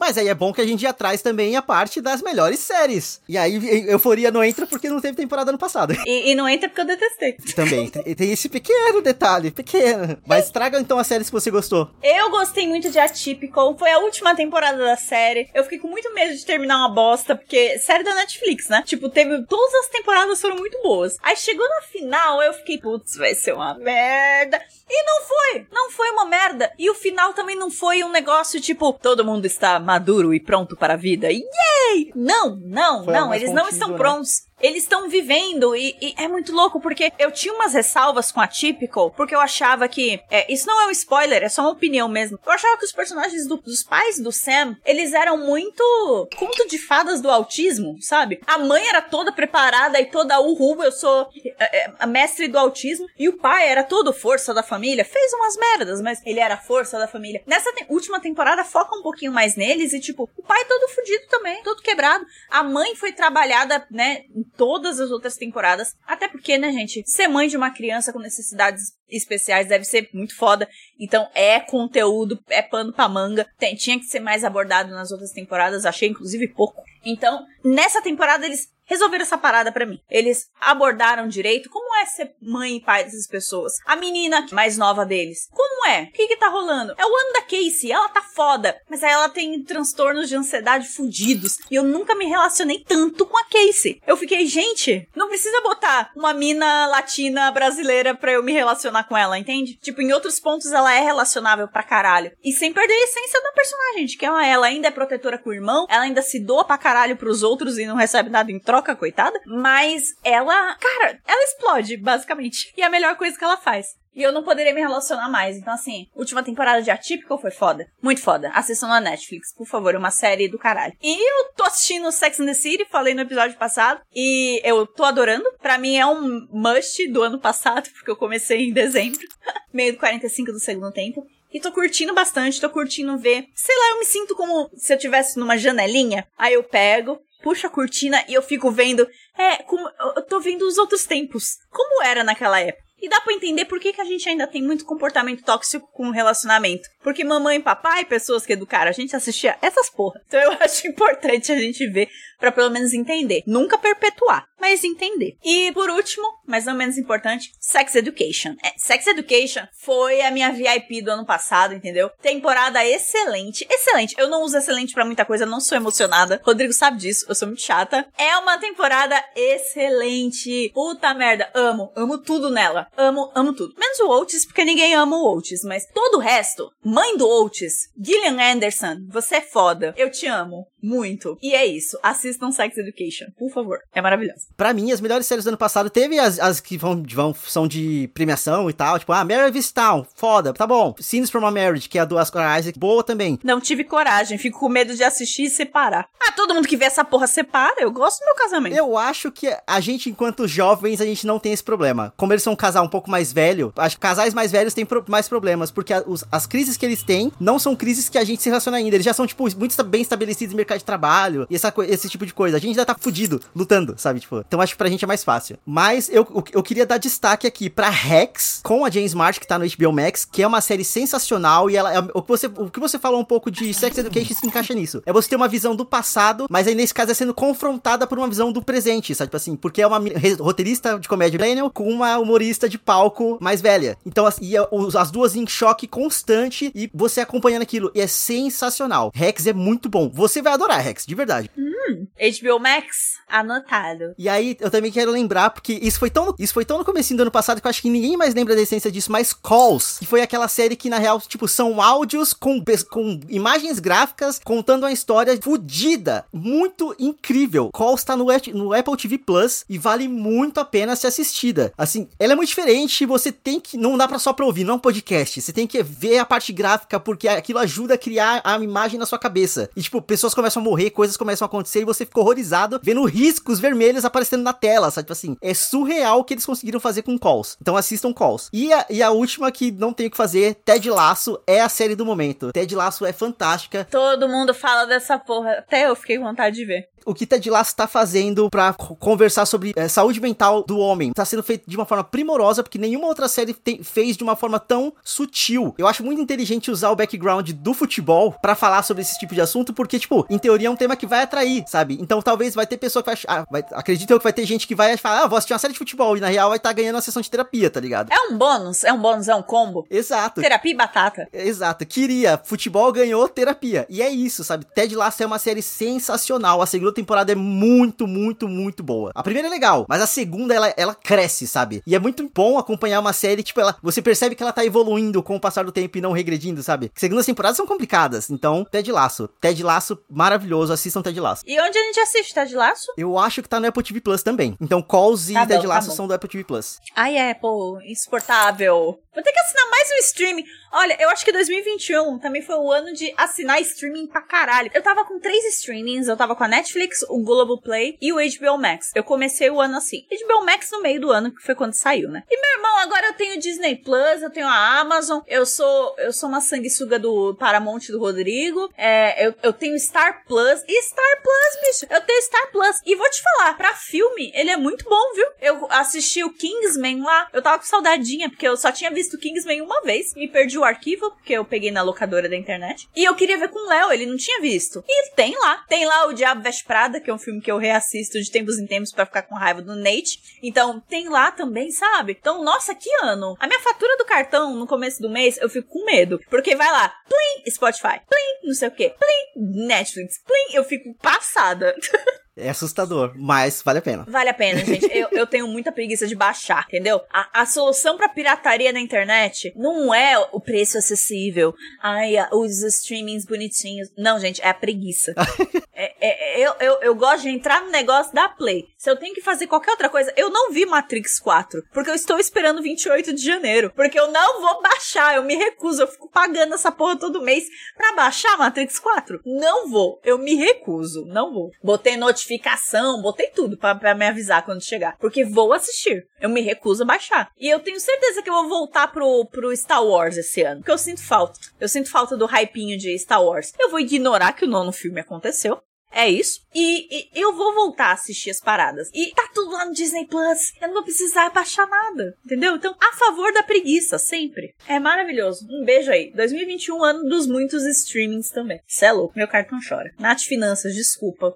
[0.01, 3.21] Mas aí é bom que a gente já traz também a parte das melhores séries.
[3.29, 5.95] E aí Euforia não entra porque não teve temporada no passado.
[6.07, 7.33] E, e não entra porque eu detestei.
[7.55, 7.87] Também.
[7.87, 10.17] tem, tem, esse pequeno detalhe, pequeno.
[10.25, 11.87] Mas traga então as séries que você gostou.
[12.01, 13.77] Eu gostei muito de Atypical.
[13.77, 15.47] Foi a última temporada da série.
[15.53, 18.81] Eu fiquei com muito medo de terminar uma bosta, porque série da Netflix, né?
[18.83, 19.43] Tipo, teve.
[19.43, 21.17] Todas as temporadas foram muito boas.
[21.21, 24.59] Aí chegou na final, eu fiquei, putz, vai ser uma merda.
[24.89, 25.67] E não foi!
[25.71, 26.73] Não foi uma merda!
[26.77, 30.75] E o final também não foi um negócio tipo, todo mundo está maduro e pronto
[30.77, 31.27] para a vida.
[31.29, 32.11] Yay!
[32.15, 33.97] Não, não, foi não, eles não estão né?
[33.97, 38.39] prontos eles estão vivendo e, e, é muito louco porque eu tinha umas ressalvas com
[38.39, 41.71] a Typical porque eu achava que é, isso não é um spoiler, é só uma
[41.71, 42.39] opinião mesmo.
[42.45, 46.77] Eu achava que os personagens do, dos pais do Sam eles eram muito conto de
[46.77, 48.39] fadas do autismo, sabe?
[48.45, 51.27] A mãe era toda preparada e toda uhul, eu sou
[51.59, 55.03] é, é, mestre do autismo e o pai era todo força da família.
[55.03, 57.41] Fez umas merdas, mas ele era força da família.
[57.45, 61.25] Nessa te última temporada foca um pouquinho mais neles e tipo o pai todo fudido
[61.29, 62.25] também, todo quebrado.
[62.49, 64.23] A mãe foi trabalhada, né?
[64.55, 65.95] todas as outras temporadas.
[66.05, 70.35] Até porque, né, gente, ser mãe de uma criança com necessidades especiais deve ser muito
[70.35, 70.67] foda.
[70.99, 73.45] Então é conteúdo, é pano pra manga.
[73.57, 76.81] Tem, tinha que ser mais abordado nas outras temporadas, achei inclusive pouco.
[77.03, 80.01] Então, nessa temporada eles resolveram essa parada para mim.
[80.09, 83.73] Eles abordaram direito como é ser mãe e pai dessas pessoas.
[83.85, 86.03] A menina mais nova deles, como é?
[86.03, 86.93] O que que tá rolando?
[86.97, 90.89] É o ano da Casey, ela tá foda, mas aí ela tem transtornos de ansiedade
[90.89, 94.01] fudidos e eu nunca me relacionei tanto com a Casey.
[94.05, 99.17] Eu fiquei, gente, não precisa botar uma mina latina brasileira pra eu me relacionar com
[99.17, 99.77] ela, entende?
[99.81, 102.31] Tipo, em outros pontos ela é relacionável pra caralho.
[102.43, 105.49] E sem perder a essência da personagem, de que ela, ela ainda é protetora com
[105.49, 108.59] o irmão, ela ainda se doa pra caralho pros outros e não recebe nada em
[108.59, 109.39] troca, coitada.
[109.45, 112.73] Mas ela, cara, ela explode, basicamente.
[112.77, 114.00] E é a melhor coisa que ela faz.
[114.13, 115.57] E eu não poderia me relacionar mais.
[115.57, 117.87] Então, assim, última temporada de Atypical foi foda.
[118.01, 118.49] Muito foda.
[118.53, 119.95] Assistam na Netflix, por favor.
[119.95, 120.93] É uma série do caralho.
[121.01, 124.01] E eu tô assistindo Sex and the City, falei no episódio passado.
[124.13, 125.45] E eu tô adorando.
[125.61, 129.21] Pra mim é um must do ano passado, porque eu comecei em dezembro.
[129.73, 131.25] meio do 45 do segundo tempo.
[131.53, 133.45] E tô curtindo bastante, tô curtindo ver.
[133.53, 136.25] Sei lá, eu me sinto como se eu tivesse numa janelinha.
[136.37, 139.07] Aí eu pego, puxo a cortina e eu fico vendo.
[139.37, 139.85] É, como,
[140.15, 141.57] eu tô vendo os outros tempos.
[141.69, 142.90] Como era naquela época.
[143.01, 146.09] E dá pra entender por que, que a gente ainda tem muito comportamento tóxico com
[146.09, 146.87] o relacionamento.
[147.01, 150.21] Porque mamãe e papai, pessoas que educaram a gente, assistia essas porra.
[150.27, 152.07] Então eu acho importante a gente ver
[152.41, 153.43] para pelo menos entender.
[153.45, 155.37] Nunca perpetuar, mas entender.
[155.43, 158.55] E por último, mas não menos importante, Sex Education.
[158.63, 162.09] É, Sex Education foi a minha VIP do ano passado, entendeu?
[162.21, 163.65] Temporada excelente.
[163.69, 164.15] Excelente.
[164.17, 166.41] Eu não uso excelente para muita coisa, não sou emocionada.
[166.43, 168.07] Rodrigo sabe disso, eu sou muito chata.
[168.17, 170.71] É uma temporada excelente.
[170.73, 171.91] Puta merda, amo.
[171.95, 172.87] Amo tudo nela.
[172.97, 173.75] Amo, amo tudo.
[173.77, 176.71] Menos o Oates, porque ninguém ama o Oates, mas todo o resto.
[176.83, 179.93] Mãe do Oates, Gillian Anderson, você é foda.
[179.95, 180.65] Eu te amo.
[180.81, 181.37] Muito.
[181.41, 181.99] E é isso.
[182.31, 183.79] Assistam Sex Education, por favor.
[183.93, 184.47] É maravilhoso.
[184.55, 187.67] Pra mim, as melhores séries do ano passado teve as, as que vão, vão, são
[187.67, 188.97] de premiação e tal.
[188.97, 190.95] Tipo, ah, Mary Town, foda, tá bom.
[190.99, 193.37] Scenes from a Marriage, que é a do Oscar Isaac, boa também.
[193.43, 196.07] Não tive coragem, fico com medo de assistir e separar.
[196.19, 198.75] Ah, todo mundo que vê essa porra separa, eu gosto do meu casamento.
[198.75, 202.13] Eu acho que a gente, enquanto jovens, a gente não tem esse problema.
[202.15, 204.85] Como eles são um casal um pouco mais velho, acho que casais mais velhos têm
[204.85, 208.17] pro mais problemas, porque a, os, as crises que eles têm não são crises que
[208.17, 208.95] a gente se relaciona ainda.
[208.95, 212.20] Eles já são, tipo, muito bem estabelecidos no mercado de trabalho e essa, esse tipo
[212.25, 212.57] de coisa.
[212.57, 214.19] A gente ainda tá fudido, lutando, sabe?
[214.19, 215.57] Tipo, então acho que pra gente é mais fácil.
[215.65, 219.47] Mas eu, eu, eu queria dar destaque aqui pra Rex, com a James March, que
[219.47, 222.47] tá no HBO Max, que é uma série sensacional e ela, é, o, que você,
[222.47, 225.01] o que você falou um pouco de Sex Education se encaixa nisso.
[225.05, 228.17] É você ter uma visão do passado, mas aí nesse caso é sendo confrontada por
[228.17, 229.27] uma visão do presente, sabe?
[229.27, 230.01] Tipo assim, porque é uma
[230.39, 233.97] roteirista de comédia millennial com uma humorista de palco mais velha.
[234.05, 234.53] Então, as, e
[234.97, 237.91] as duas em choque constante e você acompanhando aquilo.
[237.93, 239.11] E é sensacional.
[239.13, 240.09] Rex é muito bom.
[240.13, 241.49] Você vai adorar, Rex, de verdade.
[241.57, 244.13] Hum, HBO Max, anotado.
[244.17, 247.15] E aí, eu também quero lembrar, porque isso foi tão, isso foi tão no começo
[247.15, 249.97] do ano passado que eu acho que ninguém mais lembra da essência disso, mas Calls,
[249.99, 254.83] que foi aquela série que, na real, tipo, são áudios com, com imagens gráficas contando
[254.83, 257.71] uma história fodida, muito incrível.
[257.73, 261.73] Calls tá no, no Apple TV Plus e vale muito a pena ser assistida.
[261.77, 264.73] Assim, ela é muito diferente, você tem que, não dá pra só pra ouvir, não
[264.73, 268.41] é um podcast, você tem que ver a parte gráfica, porque aquilo ajuda a criar
[268.43, 269.69] a imagem na sua cabeça.
[269.75, 273.03] E, tipo, pessoas começam a morrer, coisas começam a acontecer e você fica horrorizado vendo
[273.05, 275.05] riscos vermelhos aparecendo na tela, sabe?
[275.05, 277.57] Tipo assim, é surreal o que eles conseguiram fazer com Calls.
[277.61, 278.49] Então assistam Calls.
[278.53, 281.69] E a, e a última que não tem o que fazer, Ted Laço, é a
[281.69, 282.51] série do momento.
[282.51, 283.87] Ted Laço é fantástica.
[283.89, 285.53] Todo mundo fala dessa porra.
[285.53, 289.45] Até eu fiquei com vontade de ver o que Ted Lasso está fazendo para conversar
[289.45, 291.09] sobre é, saúde mental do homem.
[291.09, 294.35] Está sendo feito de uma forma primorosa, porque nenhuma outra série tem, fez de uma
[294.35, 295.73] forma tão sutil.
[295.77, 299.41] Eu acho muito inteligente usar o background do futebol para falar sobre esse tipo de
[299.41, 301.97] assunto, porque, tipo, em teoria é um tema que vai atrair, sabe?
[301.99, 303.27] Então talvez vai ter pessoa que vai achar.
[303.31, 305.59] Ah, vai, acredito eu que vai ter gente que vai falar, ah, vou assistir uma
[305.59, 307.79] série de futebol, e na real vai estar tá ganhando uma sessão de terapia, tá
[307.79, 308.11] ligado?
[308.11, 309.85] É um bônus, é um bônus, é um combo.
[309.89, 310.41] Exato.
[310.41, 311.27] Terapia e batata.
[311.33, 311.85] Exato.
[311.85, 312.39] Queria.
[312.43, 313.85] Futebol ganhou terapia.
[313.89, 314.65] E é isso, sabe?
[314.75, 316.61] Ted Lasso é uma série sensacional.
[316.61, 319.11] A segunda temporada é muito muito, muito, boa.
[319.15, 321.81] A primeira é legal, mas a segunda ela, ela cresce, sabe?
[321.85, 325.21] E é muito bom acompanhar uma série, tipo, ela, você percebe que ela tá evoluindo
[325.23, 326.91] com o passar do tempo e não regredindo, sabe?
[326.95, 329.29] Segundas temporadas são complicadas, então, Ted Laço.
[329.39, 331.43] Ted Laço, maravilhoso, assistam Ted Laço.
[331.45, 332.87] E onde a gente assiste Ted Laço?
[332.97, 334.55] Eu acho que tá no Apple TV Plus também.
[334.59, 336.79] Então, Calls e tá Ted bom, Laço tá são do Apple TV Plus.
[336.95, 338.99] Ai, Apple, insuportável.
[339.13, 340.45] Vou ter que assinar mais um streaming.
[340.71, 344.71] Olha, eu acho que 2021 também foi o ano de assinar streaming pra caralho.
[344.73, 348.57] Eu tava com três streamings, eu tava com a Netflix, o Globoplay e o HBO
[348.57, 348.91] Max.
[348.95, 350.05] Eu comecei o ano assim.
[350.09, 352.23] HBO Max no meio do ano, que foi quando saiu, né?
[352.29, 356.13] E meu irmão, agora eu tenho Disney Plus, eu tenho a Amazon, eu sou eu
[356.13, 360.63] sou uma sanguessuga do Paramount do Rodrigo, é, eu, eu tenho Star Plus.
[360.65, 362.79] E Star Plus, bicho, eu tenho Star Plus.
[362.85, 365.25] E vou te falar, pra filme, ele é muito bom, viu?
[365.41, 369.61] Eu assisti o Kingsman lá, eu tava com saudadinha, porque eu só tinha visto Kingsman
[369.61, 372.87] uma vez, me perdi o arquivo, porque eu peguei na locadora da internet.
[372.95, 374.83] E eu queria ver com o Léo, ele não tinha visto.
[374.87, 375.63] E tem lá.
[375.67, 378.57] Tem lá o Diabo Veste Prada, que é um filme que eu reassisto de tempos
[378.57, 380.19] em tempos para ficar com raiva do Nate.
[380.41, 382.17] Então, tem lá também, sabe?
[382.19, 383.35] Então, nossa, que ano.
[383.39, 386.19] A minha fatura do cartão no começo do mês, eu fico com medo.
[386.29, 390.93] Porque vai lá, plim, Spotify, plim, não sei o que, plim, Netflix, plim, eu fico
[390.95, 391.75] passada.
[392.41, 394.05] É assustador, mas vale a pena.
[394.07, 394.89] Vale a pena, gente.
[394.91, 396.99] eu, eu tenho muita preguiça de baixar, entendeu?
[397.13, 401.53] A, a solução pra pirataria na internet não é o preço acessível.
[401.81, 403.89] Ai, os streamings bonitinhos.
[403.95, 405.13] Não, gente, é a preguiça.
[405.71, 408.65] é, é, eu, eu, eu gosto de entrar no negócio da Play.
[408.75, 411.63] Se eu tenho que fazer qualquer outra coisa, eu não vi Matrix 4.
[411.71, 413.71] Porque eu estou esperando 28 de janeiro.
[413.75, 415.83] Porque eu não vou baixar, eu me recuso.
[415.83, 417.43] Eu fico pagando essa porra todo mês
[417.77, 419.21] pra baixar Matrix 4.
[419.25, 420.01] Não vou.
[420.03, 421.05] Eu me recuso.
[421.05, 421.51] Não vou.
[421.63, 424.97] Botei notificação notificação, botei tudo para me avisar quando chegar.
[424.97, 426.05] Porque vou assistir.
[426.19, 427.31] Eu me recuso a baixar.
[427.37, 430.59] E eu tenho certeza que eu vou voltar pro, pro Star Wars esse ano.
[430.59, 431.39] Porque eu sinto falta.
[431.59, 433.53] Eu sinto falta do hypinho de Star Wars.
[433.59, 435.61] Eu vou ignorar que o nono filme aconteceu.
[435.91, 436.41] É isso.
[436.53, 438.89] E, e, eu vou voltar a assistir as paradas.
[438.93, 440.53] E tá tudo lá no Disney Plus.
[440.61, 442.15] Eu não vou precisar baixar nada.
[442.25, 442.55] Entendeu?
[442.55, 444.55] Então, a favor da preguiça, sempre.
[444.67, 445.45] É maravilhoso.
[445.49, 446.11] Um beijo aí.
[446.13, 448.61] 2021, ano dos muitos streamings também.
[448.67, 449.93] Cê é louco, meu cartão chora.
[449.99, 451.35] Nath Finanças, desculpa.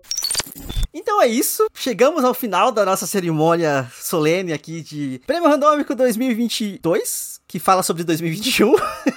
[0.94, 1.66] Então é isso.
[1.74, 8.04] Chegamos ao final da nossa cerimônia solene aqui de Prêmio Randômico 2022, que fala sobre
[8.04, 8.74] 2021.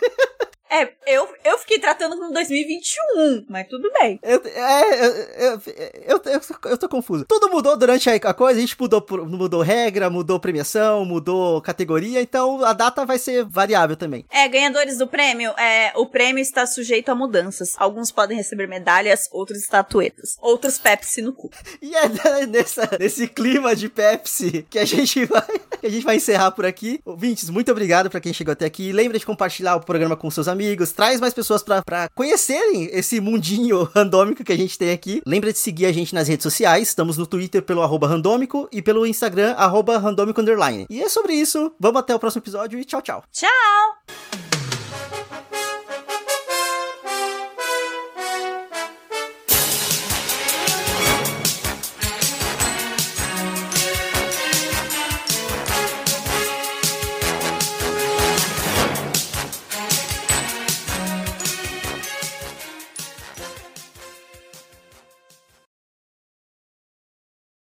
[0.70, 4.20] É, eu, eu fiquei tratando com 2021, mas tudo bem.
[4.22, 5.60] Eu, é, eu,
[6.06, 6.40] eu, eu,
[6.70, 7.24] eu, tô confuso.
[7.24, 12.62] Tudo mudou durante a coisa, a gente mudou, mudou regra, mudou premiação, mudou categoria, então
[12.64, 14.26] a data vai ser variável também.
[14.30, 17.72] É, ganhadores do prêmio, é, o prêmio está sujeito a mudanças.
[17.78, 21.50] Alguns podem receber medalhas, outros estatuetas, outros Pepsi no cu.
[21.80, 25.46] E é nessa, nesse clima de Pepsi que a gente vai,
[25.82, 27.00] a gente vai encerrar por aqui.
[27.16, 28.92] Vintes, muito obrigado para quem chegou até aqui.
[28.92, 33.20] Lembra de compartilhar o programa com seus amigos amigos, traz mais pessoas para conhecerem esse
[33.20, 35.22] mundinho randômico que a gente tem aqui.
[35.24, 38.82] Lembra de seguir a gente nas redes sociais, estamos no Twitter pelo arroba randômico e
[38.82, 40.86] pelo Instagram, arroba randômico underline.
[40.90, 43.22] E é sobre isso, vamos até o próximo episódio e tchau, tchau.
[43.30, 44.47] Tchau!